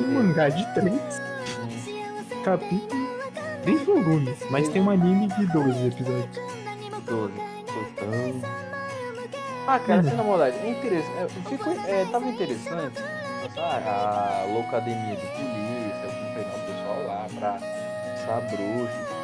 [0.00, 3.06] um mangá de 3, Hum, capítulo,
[3.64, 6.40] 3 volumes, mas tem um anime de 12 episódios.
[7.04, 7.32] 12.
[7.66, 8.50] Putão.
[9.68, 11.18] Ah, cara, sem na maldade, é interessante.
[11.18, 12.98] É, ficou, é, tava interessante.
[13.58, 15.26] A, a loucademia de
[17.40, 19.16] caçar bruxos.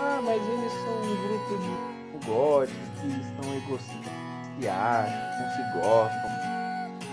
[0.00, 3.52] Ah, mas eles são um grupo de gods que estão
[4.66, 6.30] acham, não se gostam.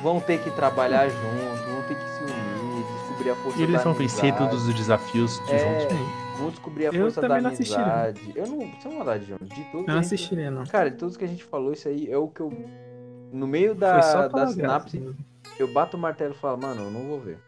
[0.01, 3.77] Vão ter que trabalhar juntos, vão ter que se unir, descobrir a força E eles
[3.77, 5.59] da vão vencer todos os desafios de É,
[5.89, 5.97] juntos.
[6.37, 8.31] Vão descobrir a Eu força da também não assisti, amizade.
[8.35, 8.81] Eu não.
[8.81, 9.39] Sem maldade, João.
[9.41, 9.87] De tudo.
[9.87, 10.65] Eu não assistiria, não.
[10.65, 12.51] Cara, de todos que a gente falou, isso aí é o que eu.
[13.31, 15.15] No meio da, da sinapse,
[15.57, 17.39] eu bato o martelo e falo, mano, eu não vou ver.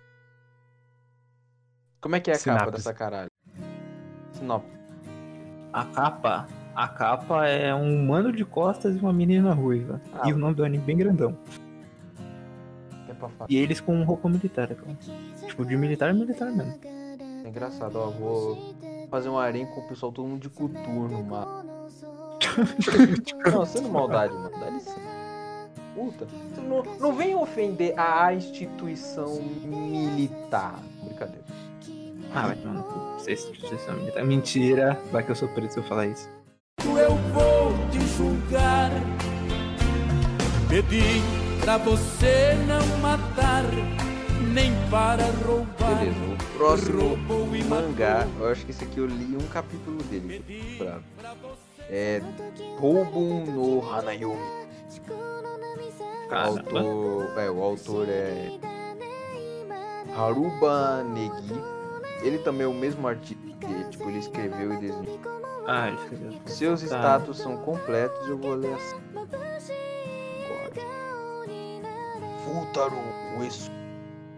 [1.99, 2.71] Como é que é a capa Sinapse.
[2.71, 3.31] dessa caralho?
[4.33, 4.77] Sinopse.
[5.73, 10.01] A capa, a capa é um humano de costas e uma menina ruiva.
[10.13, 10.29] Ah.
[10.29, 11.37] E o nome do anime bem grandão.
[13.09, 13.49] É pra falar.
[13.49, 14.97] E eles com roupa militar, cara.
[15.47, 16.79] Tipo, de militar, militar mesmo.
[16.83, 18.09] É engraçado, ó.
[18.09, 18.75] Vou
[19.09, 21.67] fazer um harém com o pessoal todo mundo de coturno, mano.
[23.51, 24.51] não, sendo maldade, mano.
[24.59, 24.99] Dá licença.
[25.95, 26.27] Puta.
[26.61, 30.79] Não, não vem ofender a instituição militar.
[31.03, 31.43] Brincadeira.
[32.33, 32.99] Ah, vai tomar no cu.
[33.17, 34.23] Vocês, vocês são militar.
[34.23, 34.99] Mentira.
[35.11, 36.29] Vai que eu sou preto se eu falar isso.
[36.83, 38.91] eu vou te julgar.
[40.69, 41.21] Pedi
[41.61, 43.63] pra você não matar,
[44.53, 45.99] nem para roubar.
[45.99, 50.75] Beleza, o próximo e mangá, eu acho que esse aqui eu li um capítulo dele.
[50.77, 51.03] bravo.
[51.89, 52.21] É
[52.79, 54.67] Toubun no Hanayomi.
[56.29, 58.51] O autor, é, o autor é
[60.13, 61.76] Haruba Negi.
[62.23, 65.19] Ele também é o mesmo artista que tipo, ele escreveu e desenhou.
[65.67, 66.31] Ah, ele escreveu.
[66.45, 66.87] Seus Tá.
[66.97, 68.95] status são completos, eu vou ler assim.
[72.43, 72.95] Futaro
[73.39, 73.71] Uesu.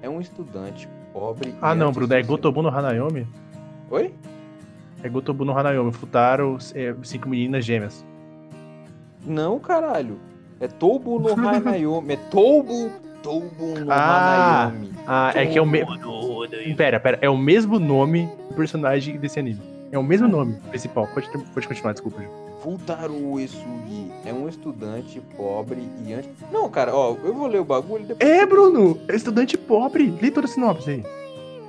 [0.01, 1.53] É um estudante pobre.
[1.61, 2.23] Ah, não, Bruno, é.
[2.23, 3.27] Gotobu no Hanayomi?
[3.91, 4.13] Oi?
[5.03, 5.91] É Gotobu no Hanayomi.
[5.91, 8.05] Futaro, é, cinco meninas gêmeas.
[9.25, 10.19] Não, caralho.
[10.59, 12.13] É Toubu no Hanayomi.
[12.13, 12.89] É Toubu,
[13.25, 14.71] No Ah.
[15.05, 15.97] Ah, é que é o mesmo.
[16.77, 19.61] Pera, pera, é o mesmo nome do personagem desse anime.
[19.91, 21.07] É o mesmo nome principal.
[21.07, 22.21] Pode, pode continuar, desculpa.
[22.21, 22.29] Ju.
[22.61, 26.29] Futaro Uesugi é um estudante pobre e antes.
[26.51, 28.29] Não, cara, ó, eu vou ler o bagulho depois.
[28.29, 28.99] É, Bruno!
[29.07, 30.13] É estudante pobre.
[30.21, 31.03] Lê toda a sinopse aí.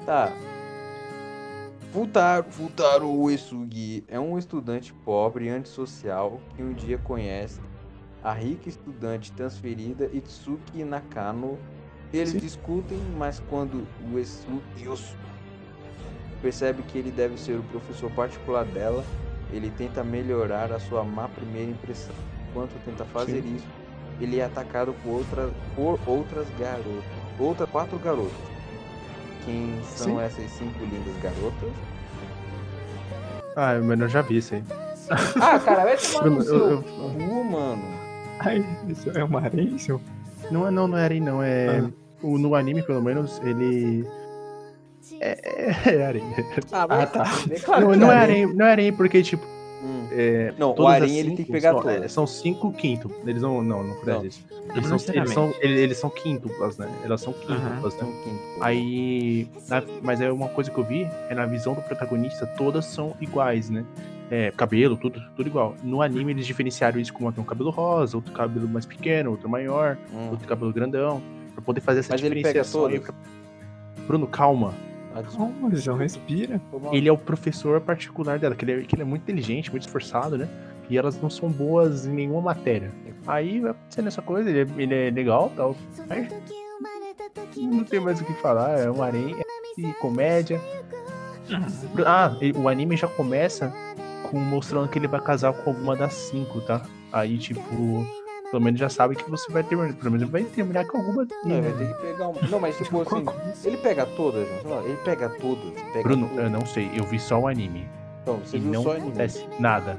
[0.05, 0.33] Tá.
[1.93, 7.61] Futaro, Futaro Uesugi é um estudante pobre e antissocial que um dia conhece
[8.23, 11.59] a rica estudante transferida Itsuki Nakano.
[12.13, 12.39] Eles Sim.
[12.39, 15.15] discutem, mas quando Uesugi Yosu
[16.43, 19.05] percebe que ele deve ser o professor particular dela,
[19.53, 22.15] ele tenta melhorar a sua má primeira impressão.
[22.51, 23.67] Enquanto tenta fazer isso,
[24.21, 27.05] ele é atacado por, outra, por outras garotas.
[27.39, 28.33] Outras quatro garotas.
[29.45, 30.21] Quem são Sim.
[30.21, 31.71] essas cinco lindas garotas?
[33.57, 34.65] Ah, mano, eu já vi isso aí.
[35.41, 38.00] Ah, cara, vai tomar no eu- seu eu- cu, mano.
[38.41, 40.01] Ai, isso é uma areia, isso?
[40.51, 41.43] Não, é- não, não é Arém, não.
[41.43, 41.79] É.
[41.79, 41.91] Ah.
[42.23, 44.07] O, no anime, pelo menos, ele.
[45.21, 46.23] É, é, é Arém.
[46.73, 47.25] Ah, Ah, tá.
[47.65, 48.45] Claro Não, não é Arém.
[48.45, 49.45] Arém, não é Arém, porque, tipo,
[49.83, 50.07] Hum.
[50.13, 52.03] é, Não, o todas Arém ele tem que pegar são, todas.
[52.03, 53.11] é, são cinco quinto.
[53.27, 53.63] Eles não.
[53.63, 54.05] Não, não Não.
[54.05, 54.45] faz isso.
[54.75, 56.89] Eles são, eles, são, eles, eles são quíntuplas, né?
[57.05, 58.03] Elas são quíntuplas, né?
[58.05, 58.41] Um quinto.
[58.61, 59.49] Aí.
[59.69, 63.15] na- mas é uma coisa que eu vi, é na visão do protagonista, todas são
[63.21, 63.85] iguais, né?
[64.31, 65.75] É, cabelo, tudo, tudo igual.
[65.83, 69.31] No anime eles diferenciaram isso com uma tem um cabelo rosa, outro cabelo mais pequeno,
[69.33, 70.31] outro maior, Hum.
[70.31, 71.21] outro cabelo grandão,
[71.55, 72.83] pra poder fazer essa Mas ele pega diferenciação.
[72.83, 73.11] todas?
[74.07, 74.73] Bruno, calma.
[75.15, 76.61] Ah, Calma, João, respira.
[76.93, 79.87] Ele é o professor particular dela, que ele, é, que ele é muito inteligente, muito
[79.87, 80.49] esforçado, né?
[80.89, 82.91] E elas não são boas em nenhuma matéria.
[83.27, 85.77] Aí vai acontecendo essa coisa, ele é, ele é legal tal.
[86.09, 86.29] Aí,
[87.57, 89.37] não tem mais o que falar, é uma areia
[89.77, 90.61] e comédia.
[92.07, 93.73] Ah, e o anime já começa
[94.31, 96.83] com mostrando que ele vai casar com alguma das cinco, tá?
[97.13, 98.07] Aí, tipo,
[98.51, 99.95] pelo menos já sabe que você vai terminar.
[99.95, 101.27] Pelo menos vai terminar com alguma.
[101.45, 102.35] Não, vai ter que pegar um.
[102.51, 103.25] Não, mas tipo assim,
[103.65, 105.73] ele pega todas, lá, Ele pega todas.
[105.93, 106.45] Pega Bruno, todas.
[106.45, 107.89] eu não sei, eu vi só o anime.
[108.23, 109.09] Então, você e viu não só anime.
[109.09, 109.99] acontece nada.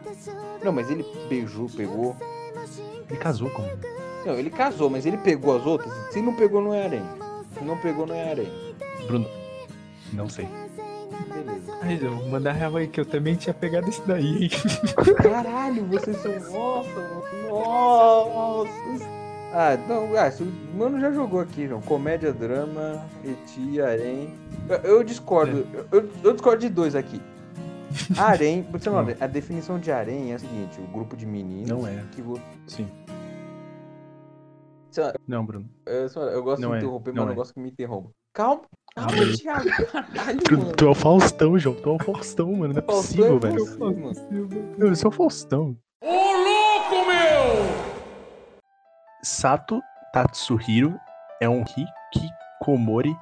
[0.64, 2.16] Não, mas ele beijou, pegou.
[3.10, 3.64] Ele casou com.
[4.26, 5.92] Não, ele casou, mas ele pegou as outras.
[6.12, 7.04] Se não pegou, não é harém.
[7.58, 8.52] Se não pegou, não é harém.
[9.08, 9.28] Bruno,
[10.14, 10.48] não sei.
[11.28, 11.74] Beleza.
[11.82, 14.50] Ai, João, manda raiva aí que eu também tinha pegado esse daí, hein?
[15.22, 16.32] Caralho, vocês são.
[16.52, 16.90] Nossa.
[19.54, 20.32] Ah, não, ah,
[20.74, 21.82] o mano já jogou aqui, João.
[21.82, 24.34] Comédia, drama, eti, harém.
[24.70, 25.68] Eu, eu discordo.
[25.92, 27.22] Eu, eu discordo de dois aqui.
[28.18, 31.86] Harém, você não, a definição de harém é a seguinte: o grupo de meninos Não
[31.86, 32.02] é.
[32.14, 32.88] que vo- Sim.
[34.98, 35.70] Lá, Não, Bruno.
[35.86, 37.36] eu, lá, eu gosto Não de é, interromper, não mas eu é.
[37.36, 38.10] gosto que me interrompa.
[38.34, 38.62] Calma,
[38.96, 39.38] calma, Bruno.
[39.38, 39.70] Thiago.
[40.14, 41.76] Caralho, Tu, tu é o Faustão, João.
[41.76, 42.74] Tu é o Faustão, mano.
[42.74, 43.80] Não é Faustão possível, é velho.
[43.80, 44.12] mano.
[44.78, 45.78] Eu sou o Faustão.
[46.04, 47.92] Ô louco, meu!
[49.24, 49.82] Sato
[50.14, 51.00] Tatsuhiro
[51.40, 53.16] é um hikikomori,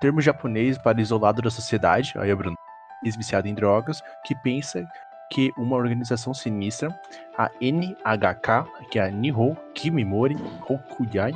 [0.00, 2.56] termo japonês para isolado da sociedade, aí é Bruno,
[3.04, 4.86] ex-viciado em drogas, que pensa
[5.30, 6.88] que uma organização sinistra,
[7.36, 10.36] a NHK, que é a Nihon Kimimori
[10.68, 11.32] Hokuyai,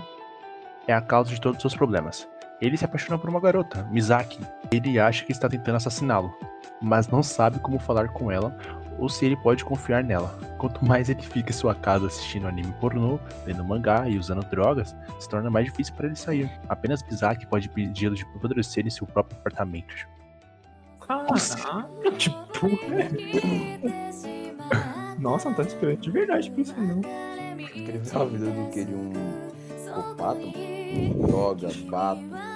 [0.86, 2.28] é a causa de todos os seus problemas.
[2.62, 4.38] Ele se apaixona por uma garota, Misaki.
[4.70, 6.32] Ele acha que está tentando assassiná-lo,
[6.80, 8.56] mas não sabe como falar com ela
[9.00, 10.38] ou se ele pode confiar nela.
[10.58, 14.94] Quanto mais ele fica em sua casa assistindo anime pornô, lendo mangá e usando drogas,
[15.18, 16.48] se torna mais difícil para ele sair.
[16.68, 19.92] Apenas Bizarre pode pedi-lo de apodrecer em seu próprio apartamento.
[21.00, 21.34] Caraca,
[22.16, 22.38] tipo.
[25.18, 27.00] Nossa, não tá esperando de verdade pra isso, não.
[27.58, 28.84] Escreveu a vida do que?
[28.84, 29.12] De um
[29.74, 30.38] psicopata?
[31.26, 32.51] Droga, bato.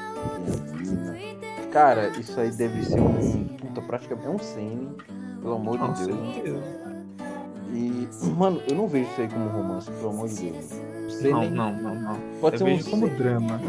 [1.72, 3.44] Cara, isso aí deve ser um.
[3.58, 4.26] Puta, praticamente.
[4.26, 4.96] É um seinen,
[5.42, 6.64] pelo amor de Deus.
[7.72, 8.08] E.
[8.36, 10.70] Mano, eu não vejo isso aí como romance, pelo amor de Deus.
[10.70, 12.18] Não, Seinen não, não, não.
[12.40, 13.60] pode Eu ser um como drama.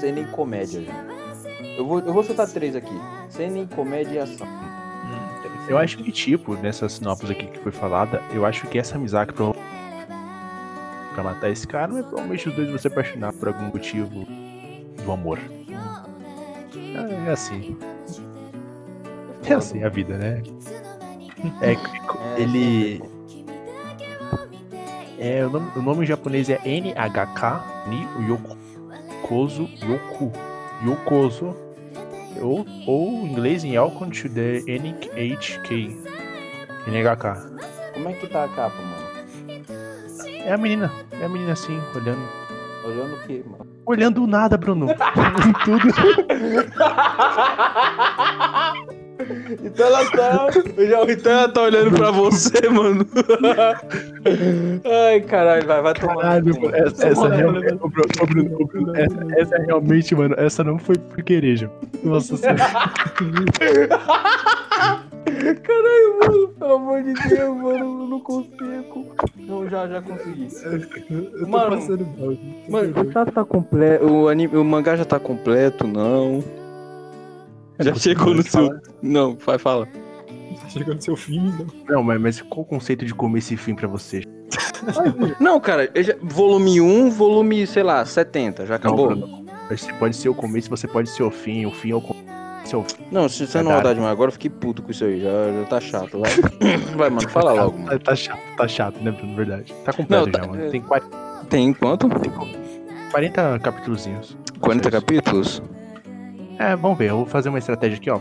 [0.00, 1.16] seinen comédia, gente.
[1.78, 4.46] Eu vou, eu vou soltar três aqui: seinen, comédia e ação.
[4.46, 5.68] Hum.
[5.68, 9.34] Eu acho que, tipo, nessas sinopses aqui que foi falada, eu acho que essa Misaki
[9.34, 9.52] pra,
[11.14, 14.26] pra matar esse cara, mas provavelmente os dois vão se apaixonar por algum motivo
[15.06, 15.38] do amor.
[16.74, 17.78] É, é assim.
[19.48, 20.42] É assim a vida, né?
[21.62, 23.00] É, ele.
[25.18, 30.32] É, o, nome, o nome em japonês é NHK Ni Yokozo Yoku.
[30.84, 31.56] Yokozo.
[32.42, 35.96] Ou, ou em inglês em Welcome to the NHK.
[36.86, 37.94] NHK.
[37.94, 39.06] Como é que tá a capa, mano?
[40.44, 40.92] É a menina.
[41.12, 42.45] É a menina assim, olhando.
[42.86, 43.66] Olhando o quê, mano?
[43.84, 44.86] Olhando o nada, Bruno.
[45.16, 45.88] Olhando tudo.
[49.64, 50.48] Então ela tá.
[51.08, 53.04] Então ela tá olhando pra você, mano.
[55.08, 56.16] Ai, caralho, vai, vai tomar.
[56.16, 60.78] Caralho, mano, essa, essa, realmente, ô, Bruno, ô, Bruno, essa, essa realmente, mano, essa não
[60.78, 61.68] foi por querer.
[62.04, 62.56] Nossa senhora.
[65.62, 69.06] Caralho, mano, pelo amor de Deus, mano, eu não consigo.
[69.38, 70.48] Não, já, já consegui.
[71.10, 72.36] Eu tô Mano, passando mal.
[72.68, 74.04] Mano, já tá completo.
[74.06, 76.42] O, anime, o mangá já tá completo, não.
[77.80, 78.70] Já chegou no seu.
[79.02, 79.88] Não, vai, fala.
[80.68, 81.66] Chegou no seu fim, não.
[81.96, 84.22] Não, mas, mas qual o conceito de começo e fim pra você?
[85.40, 89.14] Não, cara, já- volume 1, volume, sei lá, 70, já acabou?
[89.16, 89.44] Não.
[89.68, 92.25] Você pode ser o começo, você pode ser o fim, o fim é o começo.
[92.74, 93.04] É fim.
[93.12, 93.74] Não, se você não Verdade.
[93.74, 96.30] maldade, mas agora eu fiquei puto com isso aí, já, já tá chato, vai.
[96.96, 97.98] Vai, mano, fala logo, mano.
[97.98, 99.36] Tá, chato, tá chato, né, Bruno?
[99.36, 99.74] Verdade.
[99.84, 100.70] Tá completo Não, tá- já, mano.
[100.70, 101.16] Tem 40,
[101.50, 102.08] Tem quanto?
[103.10, 104.36] 40 capítulozinhos.
[104.60, 105.00] 40 Isso.
[105.00, 105.62] capítulos?
[106.58, 108.18] É, vamos ver, eu vou fazer uma estratégia aqui, ó.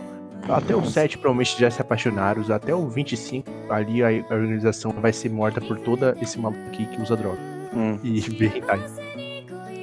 [0.47, 5.11] Até o 7 provavelmente já se apaixonaram, até o 25 ali a, a organização vai
[5.11, 7.39] ser morta por toda esse maluco aqui que usa droga.
[7.73, 8.79] Hum, E hentai.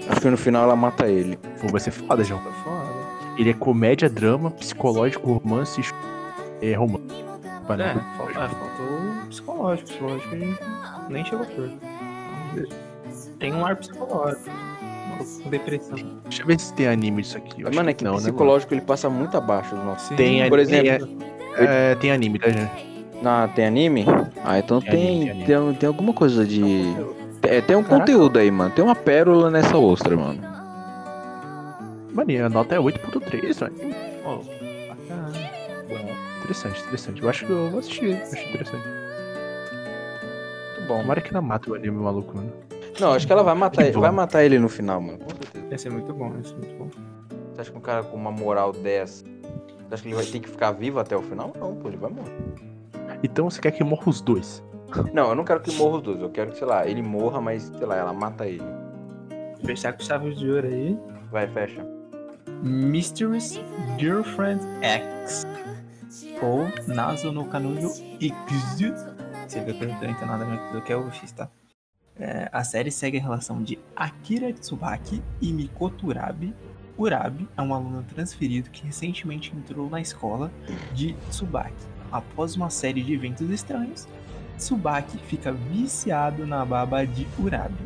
[0.09, 1.37] acho que no final ela mata ele.
[1.61, 2.41] Pô, vai ser foda, João.
[2.43, 2.82] Tá foda.
[3.39, 5.81] Ele é comédia, drama, psicológico, romance
[6.61, 7.05] e é romance.
[7.13, 8.87] É, fal- é, faltou
[9.25, 9.89] o psicológico.
[9.89, 10.59] Psicológico gente
[11.09, 11.79] nem chegou perto.
[13.39, 14.51] Tem um ar psicológico.
[15.47, 15.99] Depressão.
[16.25, 17.63] Deixa eu ver se tem anime disso aqui.
[17.63, 20.09] Mano, é que não, né, psicológico ele passa muito abaixo dos nossos.
[20.09, 20.17] Sim.
[20.17, 21.19] Tem Por anime, exemplo,
[21.57, 22.93] É, tem anime, tá, gente?
[23.25, 24.05] Ah, tem anime?
[24.45, 26.83] Ah, então Tem tem, anime, tem tem, tem, alguma coisa de.
[27.43, 28.01] É, tem um Caraca.
[28.01, 28.71] conteúdo aí, mano.
[28.75, 30.41] Tem uma pérola nessa ostra, mano.
[32.13, 33.75] Mano, e a nota é 8.3, velho.
[34.25, 34.37] Ó,
[34.89, 35.33] bacana.
[36.39, 37.23] Interessante, interessante.
[37.23, 38.87] Eu acho que eu vou assistir, achei interessante.
[40.77, 41.01] Muito bom.
[41.01, 42.53] Tomara que ela mata o anime maluco, mano.
[43.01, 44.01] Não, acho que ela vai matar, bom.
[44.01, 45.19] vai matar ele no final, mano.
[45.19, 45.67] Com certeza.
[45.71, 46.91] Esse é muito bom, esse é muito bom.
[47.53, 49.25] Você acha que um cara com uma moral dessa.
[49.25, 51.53] Você acha que ele vai ter que ficar vivo até o final?
[51.59, 52.37] Não, pô, ele vai morrer.
[53.23, 54.63] Então você quer que morra os dois?
[55.15, 56.21] Não, eu não quero que morra os dois.
[56.21, 58.63] Eu quero que, sei lá, ele morra, mas, sei lá, ela mata ele.
[59.65, 60.99] Fechar com chave de ouro aí.
[61.31, 61.87] Vai, fecha.
[62.63, 63.59] Mysterious
[63.99, 65.45] Girlfriend X.
[66.41, 67.89] Ou Nazo no Kanujo
[68.21, 68.33] X.
[69.49, 71.51] Você viu que eu não tô nada do que é o X, tá?
[72.17, 76.55] É, a série segue a relação de Akira Tsubaki e Mikoto Urabi.
[76.97, 80.53] Urabi é um aluno transferido que recentemente entrou na escola
[80.95, 81.75] de Tsubaki.
[82.13, 84.07] Após uma série de eventos estranhos,
[84.57, 87.85] Tsubaki fica viciado na baba de Urabi.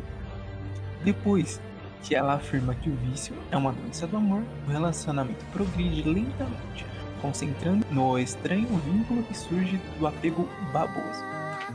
[1.03, 1.59] Depois
[2.03, 6.85] que ela afirma que o vício é uma doença do amor, o relacionamento progride lentamente,
[7.21, 11.23] concentrando no estranho vínculo que surge do apego baboso.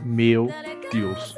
[0.03, 0.49] Meu
[0.91, 1.35] Deus.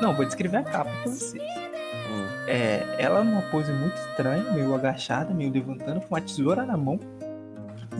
[0.00, 1.42] Não, vou descrever a capa pra vocês.
[1.42, 2.26] Hum.
[2.46, 6.98] É, ela numa pose muito estranha, meio agachada, meio levantando, com uma tesoura na mão.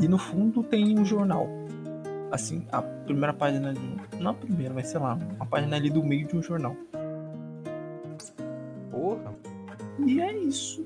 [0.01, 1.49] E no fundo tem um jornal.
[2.31, 3.99] Assim, a primeira página de.
[4.21, 6.77] Não a primeira, mas sei lá, uma página ali do meio de um jornal.
[9.17, 9.35] Porra.
[10.07, 10.85] E é isso.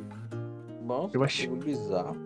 [0.82, 2.16] Bom, Eu achei- muito bizarro.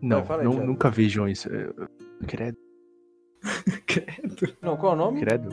[0.00, 1.48] Não, aí, não nunca vejam isso.
[1.52, 1.70] É,
[2.26, 2.56] Credo,
[4.62, 5.20] Não, qual é o nome?
[5.20, 5.48] credo.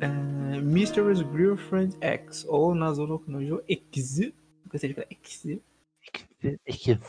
[0.00, 4.32] É, Mysterious Girlfriend X, ou Nazono Kunojo X.
[4.70, 5.46] Gostei de falar X.
[6.66, 7.08] X.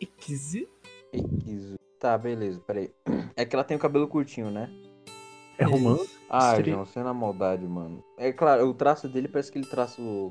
[0.00, 0.68] Equizo.
[1.98, 2.90] Tá, beleza, peraí.
[3.34, 4.68] É que ela tem o cabelo curtinho, né?
[5.58, 6.18] É romance?
[6.28, 8.02] Ah, Seria- João, você é na maldade, mano.
[8.18, 10.28] É claro, o traço dele parece aquele traço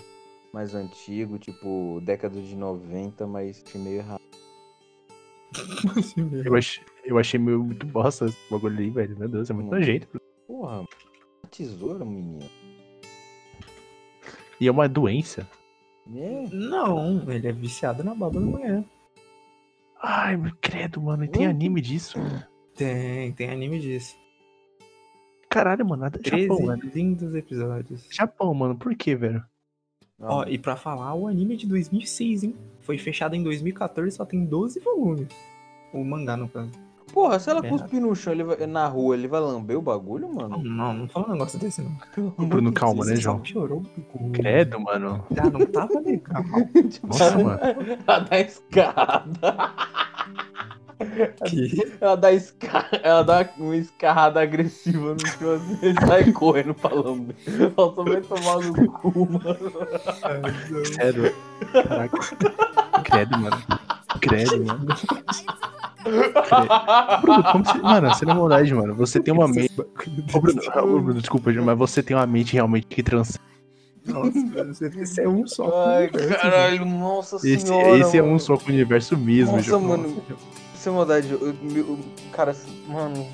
[0.54, 4.22] mais antigo, tipo, década de 90, mas achei meio errado.
[6.46, 9.18] Eu achei, eu achei meio muito bosta esse bagulho aí, velho.
[9.18, 9.72] Meu Deus, é muito Hum.
[9.72, 10.08] nojento.
[10.48, 12.48] Porra, uma tesoura, menino.
[14.60, 15.48] E é uma doença.
[16.16, 16.44] É.
[16.52, 18.84] Não, ele é viciado na baba da mulher.
[20.02, 21.24] Ai, meu credo, mano.
[21.24, 22.20] E tem anime disso.
[22.76, 24.16] Tem, tem anime disso.
[25.56, 26.02] Caralho, mano.
[26.04, 26.82] Nada 13 Japão, mano.
[26.94, 28.06] lindos episódios.
[28.12, 28.76] Japão, mano.
[28.76, 29.42] Por quê, velho?
[30.20, 32.56] Não, Ó, e pra falar, o anime é de 2006, hein?
[32.82, 35.28] Foi fechado em 2014 só tem 12 volumes.
[35.94, 36.70] O mangá, no caso.
[37.14, 37.70] Porra, se ela É.
[37.70, 40.64] cuspir no chão ele vai- na rua, ele vai lamber o bagulho, Não, mano?
[40.64, 42.48] não, não fala um negócio desse, não.
[42.48, 43.38] Bruno, calma, né, João?
[43.38, 43.82] só Piorou.
[44.34, 45.24] Credo, mano.
[45.32, 46.44] Já não tava legal.
[47.08, 47.60] Nossa, mano.
[48.06, 49.56] Ela dá escarrada.
[51.46, 51.94] Que?
[52.00, 52.86] Ela dá, esca...
[53.04, 57.36] ela dá uma escarrada agressiva no chão assim, ele sai correndo pra lamber.
[57.76, 59.58] Nossa, vai tomar no cu, mano.
[60.96, 61.36] Credo.
[61.88, 62.18] Caraca.
[63.04, 63.58] Credo, mano.
[64.22, 64.86] Credo, mano.
[67.22, 67.78] Bruno, como você...
[67.80, 68.96] Mano, você não é maldade, mano.
[68.96, 69.74] Você tem uma mente.
[70.34, 73.40] Ô, Bruno, ô, Bruno, desculpa, mas você tem uma mente realmente que transcende
[74.06, 75.88] Nossa, esse é um só.
[75.88, 77.98] Ai, caralho, nossa Esse, senhora.
[77.98, 78.36] esse é mano.
[78.36, 79.82] um só com o universo mesmo, Nossa, João.
[79.82, 80.24] mano.
[80.86, 82.00] Sem maldade, eu, eu- eu-
[82.32, 82.56] cara,
[82.88, 83.28] mano.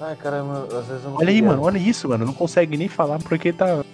[0.00, 2.24] Ai, caramba, às vezes eu não Olha aí, mano, olha isso, mano.
[2.24, 3.84] Não consegue nem falar porque tá.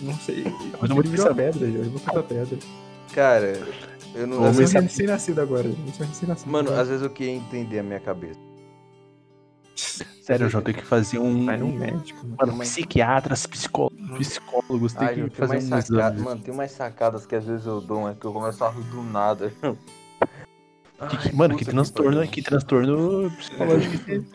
[0.00, 0.42] Não sei.
[0.80, 1.30] Mas não vou Ele virou pensar.
[1.30, 1.78] a pedra, já.
[1.78, 2.58] Eu vou pegar a pedra.
[3.14, 3.62] Cara,
[4.16, 4.44] eu não.
[4.44, 5.68] Às ver Eu sou recém-nascido agora.
[5.68, 6.50] Eu sou recém-nascido.
[6.50, 8.40] Mano, às vezes eu queria entender a minha cabeça.
[9.76, 11.46] Sério, João, tem que fazer um.
[11.46, 12.56] Vai num médico, mano.
[12.56, 15.84] Mas- psiquiatras, psicó- psicólogos, tem Ai, que fazer um sacadas.
[15.90, 16.20] exame.
[16.20, 18.82] Mano, tem mais sacadas que às vezes eu dou, mas que eu começo a rir
[18.82, 19.52] do nada.
[21.08, 22.30] Que- que- Ai, mano, que transtorno, pariu.
[22.30, 24.26] que transtorno psicológico que tem.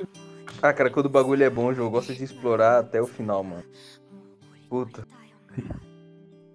[0.61, 3.43] Ah, cara, quando o bagulho é bom, João, eu gosto de explorar até o final,
[3.43, 3.63] mano.
[4.69, 5.05] Puta.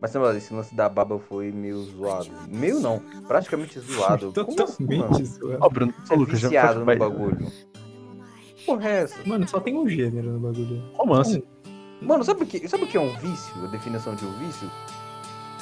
[0.00, 2.30] Mas sei lá, esse lance da baba foi meio zoado.
[2.48, 4.32] Meio não, praticamente zoado.
[4.46, 5.02] Como assim, mano?
[5.02, 5.58] Totalmente zoado.
[5.60, 7.52] Ó, Bruno, Você é Lucas, viciado no bagulho.
[8.64, 9.16] Porra, é essa?
[9.28, 10.82] Mano, só tem um gênero no bagulho.
[10.94, 11.42] Romance.
[12.00, 13.52] Mano, sabe o que, sabe o que é um vício?
[13.64, 14.70] A definição de um vício?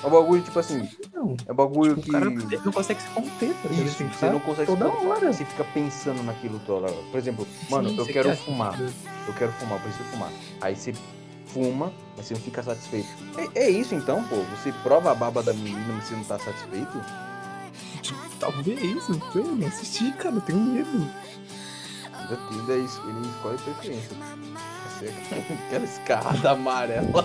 [0.02, 1.36] É um bagulho, tipo assim, Não.
[1.46, 2.10] é um bagulho O que.
[2.12, 3.68] cara não consegue se conter, tá?
[3.72, 5.32] Isso, Tem que você não consegue toda se- hora.
[5.32, 7.02] Você fica pensando naquilo toda hora.
[7.10, 8.80] Por exemplo, mano, Sim, eu quero quer- fumar.
[8.80, 10.30] Eu quero fumar, eu preciso fumar.
[10.60, 10.94] Aí você
[11.46, 13.08] fuma, mas você não fica satisfeito.
[13.54, 14.36] É, é isso então, pô.
[14.56, 17.00] Você prova a baba da menina, mas você não tá satisfeito?
[18.38, 21.10] Talvez, não sei, não assisti, cara, eu tenho medo.
[22.28, 23.00] Depende, é isso.
[23.08, 24.16] Ele escolhe preferência.
[25.02, 25.08] É
[25.66, 27.24] aquela escarrada amarela.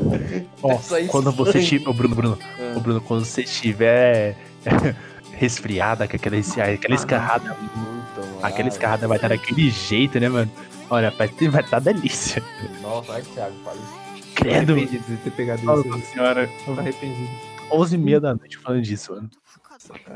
[0.62, 1.88] Ó, aí quando você estiver.
[1.88, 2.74] Ô, Bruno, Bruno, Ah.
[2.76, 4.36] ô, Bruno, quando você estiver
[5.32, 8.38] resfriada, com aquela, aquela escarrada, mano.
[8.42, 10.50] aquela escarrada vai estar daquele jeito, né, mano?
[10.90, 11.26] Olha, vai
[11.62, 12.42] estar delícia.
[12.82, 14.02] Nossa, ai, Thiago, fala isso.
[14.34, 14.72] Tô Credo.
[14.72, 16.12] arrependido de ter pegado Nossa isso.
[16.12, 16.48] senhora.
[16.64, 17.30] Tô arrependido.
[17.70, 19.30] 11 e meia da noite falando disso, mano.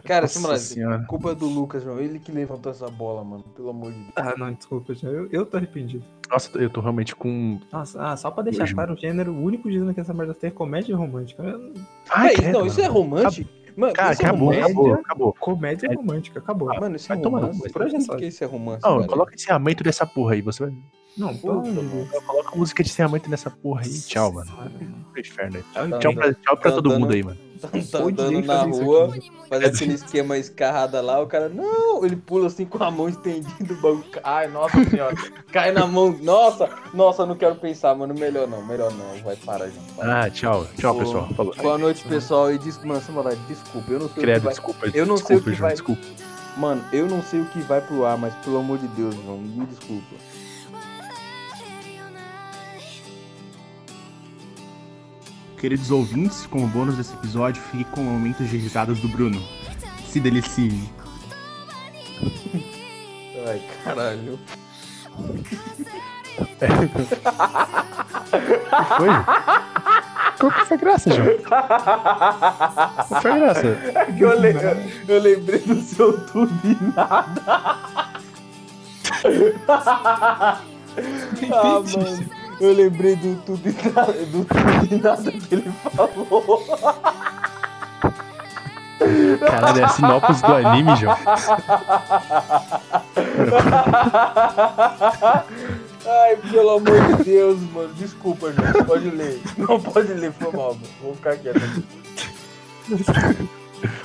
[0.04, 1.04] Cara, Nossa Simulado, senhora.
[1.08, 1.98] culpa do Lucas, João.
[1.98, 3.42] Ele que levantou essa bola, mano.
[3.54, 4.12] Pelo amor de Deus.
[4.16, 4.92] Ah, não, desculpa.
[5.02, 6.04] Eu, eu tô arrependido.
[6.30, 7.60] Nossa, eu tô realmente com.
[7.72, 10.34] Nossa, ah, só pra deixar Hoje, claro, o gênero, o único gênero que essa merda
[10.34, 11.42] tem é comédia romântica.
[11.42, 11.72] Eu-
[12.10, 12.94] Ai, Véi, credo, não, isso é mano.
[12.94, 13.50] romântico?
[13.76, 14.68] Mano, Cara, isso é acabou, romântico?
[14.70, 15.34] acabou, acabou.
[15.38, 16.68] Comédia romântica, acabou.
[16.80, 17.60] Mano, isso é Vai tomar romance.
[17.62, 18.16] cu, por é só.
[18.16, 18.82] que isso é romance?
[18.82, 19.08] Não, velho?
[19.08, 20.74] coloca encerramento dessa porra aí, você vai.
[21.16, 21.62] Não, mano.
[21.62, 22.10] Deus.
[22.24, 24.00] Coloca a música de encerramento nessa porra aí.
[24.00, 24.50] Tchau, mano.
[24.56, 25.06] Mano.
[25.16, 25.62] Inferno aí.
[25.74, 27.38] Tá Tchau pra, tchau pra tá todo mundo aí, mano.
[27.60, 29.14] Tá, tá andando na rua,
[29.48, 33.72] faz aquele esquema escarrada lá, o cara, não, ele pula assim com a mão estendida,
[33.72, 34.04] o bagulho.
[34.22, 35.14] Ai, nossa senhora,
[35.52, 36.16] cai na mão.
[36.22, 38.14] Nossa, nossa, eu não quero pensar, mano.
[38.14, 39.22] Melhor não, melhor não.
[39.22, 39.92] Vai parar, gente.
[39.96, 40.24] para.
[40.24, 40.66] Ah, tchau.
[40.78, 41.28] Tchau, Ô, pessoal.
[41.34, 41.54] Falou.
[41.56, 42.52] Boa noite, pessoal.
[42.52, 42.82] E des...
[42.84, 44.52] mano, Samurai, desculpa, eu não sei o Credo, que vai.
[44.54, 44.86] desculpa.
[44.94, 46.02] eu não sei o desculpa, que João, vai- Desculpa.
[46.56, 49.36] Mano, eu não sei o que vai pro ar, mas pelo amor de Deus, João,
[49.38, 50.16] me desculpa.
[55.58, 59.42] Queridos ouvintes, como bônus desse episódio, fique com momentos de risadas do Bruno.
[60.08, 60.88] Se delicie.
[63.46, 64.38] Ai, caralho.
[68.96, 69.08] Foi?
[70.38, 71.28] Qual que foi a graça, João?
[73.08, 73.66] Qual foi a graça?
[73.66, 74.54] É que eu, le-
[75.08, 77.42] eu lembrei do seu tudo e nada.
[81.52, 82.35] ah, mano.
[82.60, 86.64] Eu lembrei do tudo e nada, do tudo e nada que ele falou.
[89.40, 91.16] Caralho, é a sinopse do anime, João.
[96.06, 97.92] Ai, pelo amor de Deus, mano.
[97.94, 98.84] Desculpa, João.
[98.84, 99.40] Pode ler.
[99.58, 100.86] Não pode ler, foi mal, mano.
[101.02, 101.60] Vou ficar quieto.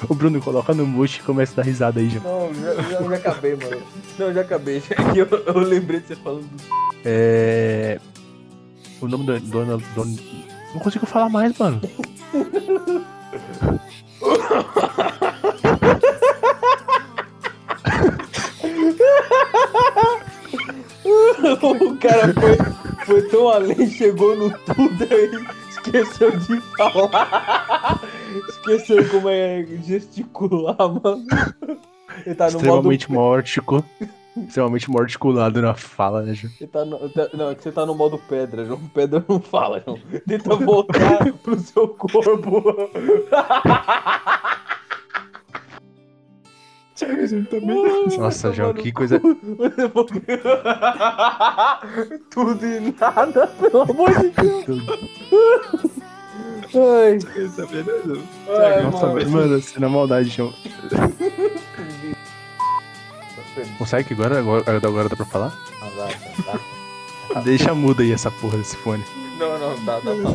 [0.10, 2.52] O Bruno coloca no mute e começa a dar risada aí, João.
[2.52, 3.82] Não, já, já, já acabei, mano.
[4.20, 4.84] Não, já acabei.
[5.16, 6.64] Eu, eu lembrei de você falando do
[7.06, 7.99] É.
[9.02, 9.39] O nome do.
[9.39, 9.78] Dona.
[9.95, 10.18] Dona...
[10.74, 11.82] Não consigo falar mais, mano.
[21.62, 28.02] O cara foi, foi tão além, chegou no tudo aí, esqueceu de falar.
[28.49, 31.26] Esqueceu como é gesticular, mano.
[32.26, 32.58] Ele tá no modo.
[32.58, 33.84] extremamente mórtico.
[34.38, 36.53] Extremamente morticulado na fala, né, João?
[36.59, 38.79] Ele tá no, tá- não, é que você tá no modo pedra, João.
[38.93, 39.99] Pedra não fala, João.
[40.25, 42.63] Tenta voltar pro seu corpo.
[48.17, 49.19] Nossa, João, que coisa.
[52.29, 54.65] Tudo e nada, pelo amor de Deus.
[56.73, 57.17] Ai,
[58.57, 59.29] ai Nossa, mano.
[59.29, 60.53] mano, você na maldade, João.
[63.78, 65.54] Consegue que agora, agora, agora dá pra falar?
[65.82, 66.14] Ah, vai,
[66.45, 66.60] tá,
[67.34, 67.39] tá.
[67.41, 69.04] Deixa muda aí essa porra desse fone.
[69.38, 70.30] Não, não, dá, dá, tá.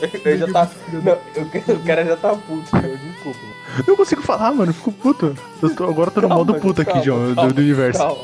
[0.24, 0.70] Ele já tá.
[0.92, 3.38] Não, eu- o cara já tá puto, meu, desculpa.
[3.42, 3.54] mano.
[3.78, 4.70] Eu não consigo falar, mano.
[4.70, 5.36] eu Fico puto.
[5.62, 7.60] Eu tô, agora eu tô no Calma, modo puto aqui, calma, João, do- calma, do,
[7.60, 7.98] universo.
[7.98, 8.22] Calma,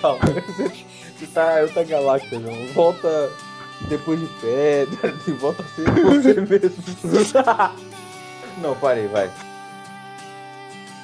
[0.00, 0.18] calma.
[0.46, 0.62] Você,
[1.18, 2.66] você tá em outra galáxia, João.
[2.74, 3.30] Volta.
[3.88, 6.74] depois de pedra, e volta a ser você mesmo.
[8.62, 9.30] Não, parei, vai.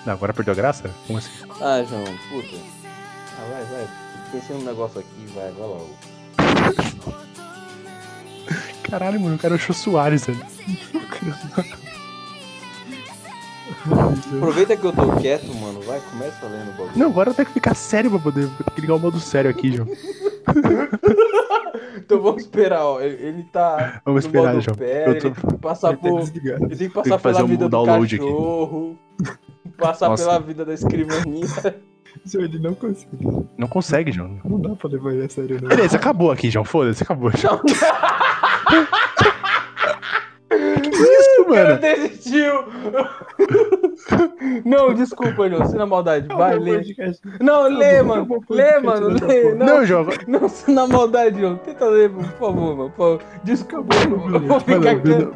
[0.06, 0.90] Não, agora perdeu a graça?
[1.06, 1.30] Como assim?
[1.60, 2.56] Ah, João, puta.
[3.38, 3.88] Ah, vai, vai.
[4.32, 5.90] Pensei num negócio aqui, vai, vai logo.
[8.90, 10.44] Caralho, mano, o cara achou Soares, velho.
[14.36, 15.80] Aproveita que eu tô quieto, mano.
[15.82, 16.92] Vai, começa lendo o bagulho.
[16.98, 19.88] Não, agora tem que ficar sério pra poder que ligar o modo sério aqui, João.
[21.96, 23.00] Então vamos esperar, ó.
[23.00, 24.02] Ele, ele tá.
[24.04, 24.76] Vamos esperar, João.
[24.76, 26.20] pera, Eu tô- Ele tem que passar por.
[26.20, 28.24] Ele tem que passar pela um vida do download aqui.
[29.78, 30.24] Passar Nossa.
[30.24, 31.46] pela vida da escrivaninha.
[32.24, 33.26] João, ele não consegue.
[33.58, 34.38] Não consegue, João.
[34.44, 35.68] Não dá pra levar ele a sério, não.
[35.68, 36.64] Beleza, acabou aqui, João.
[36.64, 37.30] Foda-se, acabou.
[37.36, 37.58] João.
[40.48, 41.80] que isso, O cara mano?
[41.80, 42.64] desistiu!
[44.64, 45.64] Não, desculpa, João.
[45.66, 46.28] Sem na maldade.
[46.28, 46.82] Vai, lê.
[47.40, 48.40] Não, lê, mano.
[48.50, 49.08] Lê, mano.
[49.26, 49.54] Lê.
[49.54, 50.06] Não, Não, João.
[50.28, 51.56] não, sem na maldade, João.
[51.56, 52.90] Tenta ler, por favor, mano.
[52.90, 53.20] Por.
[53.42, 54.94] Desculpa, vou- eu vou ficar.
[54.96, 55.32] Bruno,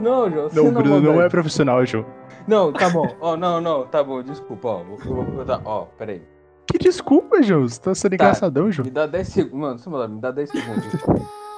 [0.00, 0.50] Não, João.
[0.50, 2.04] sem não, Bruno não é profissional, João.
[2.46, 3.08] Não, tá bom.
[3.20, 4.82] Ó, não, não, tá bom, desculpa, ó.
[4.82, 6.22] Vou, eu vou botar, ó, peraí.
[6.66, 7.68] Que desculpa, João.
[7.68, 8.24] Você tá sendo Tá.
[8.24, 8.84] engraçadão, João.
[8.86, 9.58] Me dá 10 segundos.
[9.60, 10.84] Mano, sem maldade, me dá 10 segundos.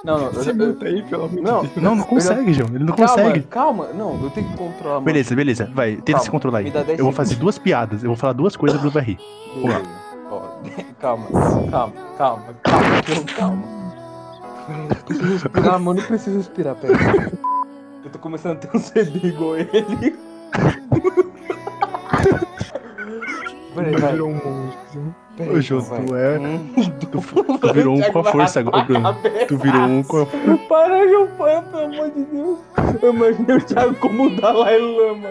[0.05, 1.75] Não, não, eu, eu, aí, pelo amor de não, Deus.
[1.77, 2.69] Não, não consegue, João.
[2.75, 3.41] Ele não calma, consegue.
[3.47, 3.87] calma.
[3.87, 5.05] Não, eu tenho que controlar, mano.
[5.05, 5.71] Beleza, beleza.
[5.73, 6.65] Vai, tenta Calma, se controlar aí.
[6.65, 8.03] me dá 10 Eu vou fazer duas piadas.
[8.03, 9.17] Eu vou falar duas coisas pro rir.
[9.55, 9.81] Vamos lá.
[10.99, 11.27] Calma,
[11.69, 13.63] calma, calma, calma, João, calma.
[15.31, 16.93] Respirar, mano, eu preciso respirar, pera.
[18.03, 19.69] Eu tô começando a ter um CD igual ele.
[23.75, 24.11] Peraí, vai.
[24.13, 25.15] Virou um monstro.
[25.37, 26.59] Peraí, Ô, João, tu é- Um,
[26.99, 27.07] Tu,
[27.59, 29.15] tu virou um com a força agora, Bruno.
[29.47, 30.25] Tu virou um com a
[30.69, 32.59] Para, João, para, pelo amor de Deus.
[33.01, 35.29] Eu imaginei o Thiago como o Dalai Lama.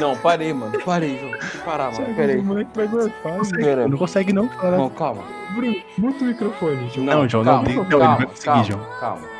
[0.00, 0.72] Não, parei, mano.
[0.84, 1.32] Parei, João.
[1.64, 2.14] Parar, mano.
[2.14, 2.38] Peraí.
[2.38, 3.38] O moleque vai gorfar.
[3.56, 3.88] Pera.
[3.88, 4.48] Não consegue não.
[4.62, 5.22] Não, calma.
[5.54, 7.06] Bruno, muta o microfone, João.
[7.06, 8.80] Não, João, não, calma, não, calma, vai conseguir, calma, João.
[9.00, 9.31] Calma.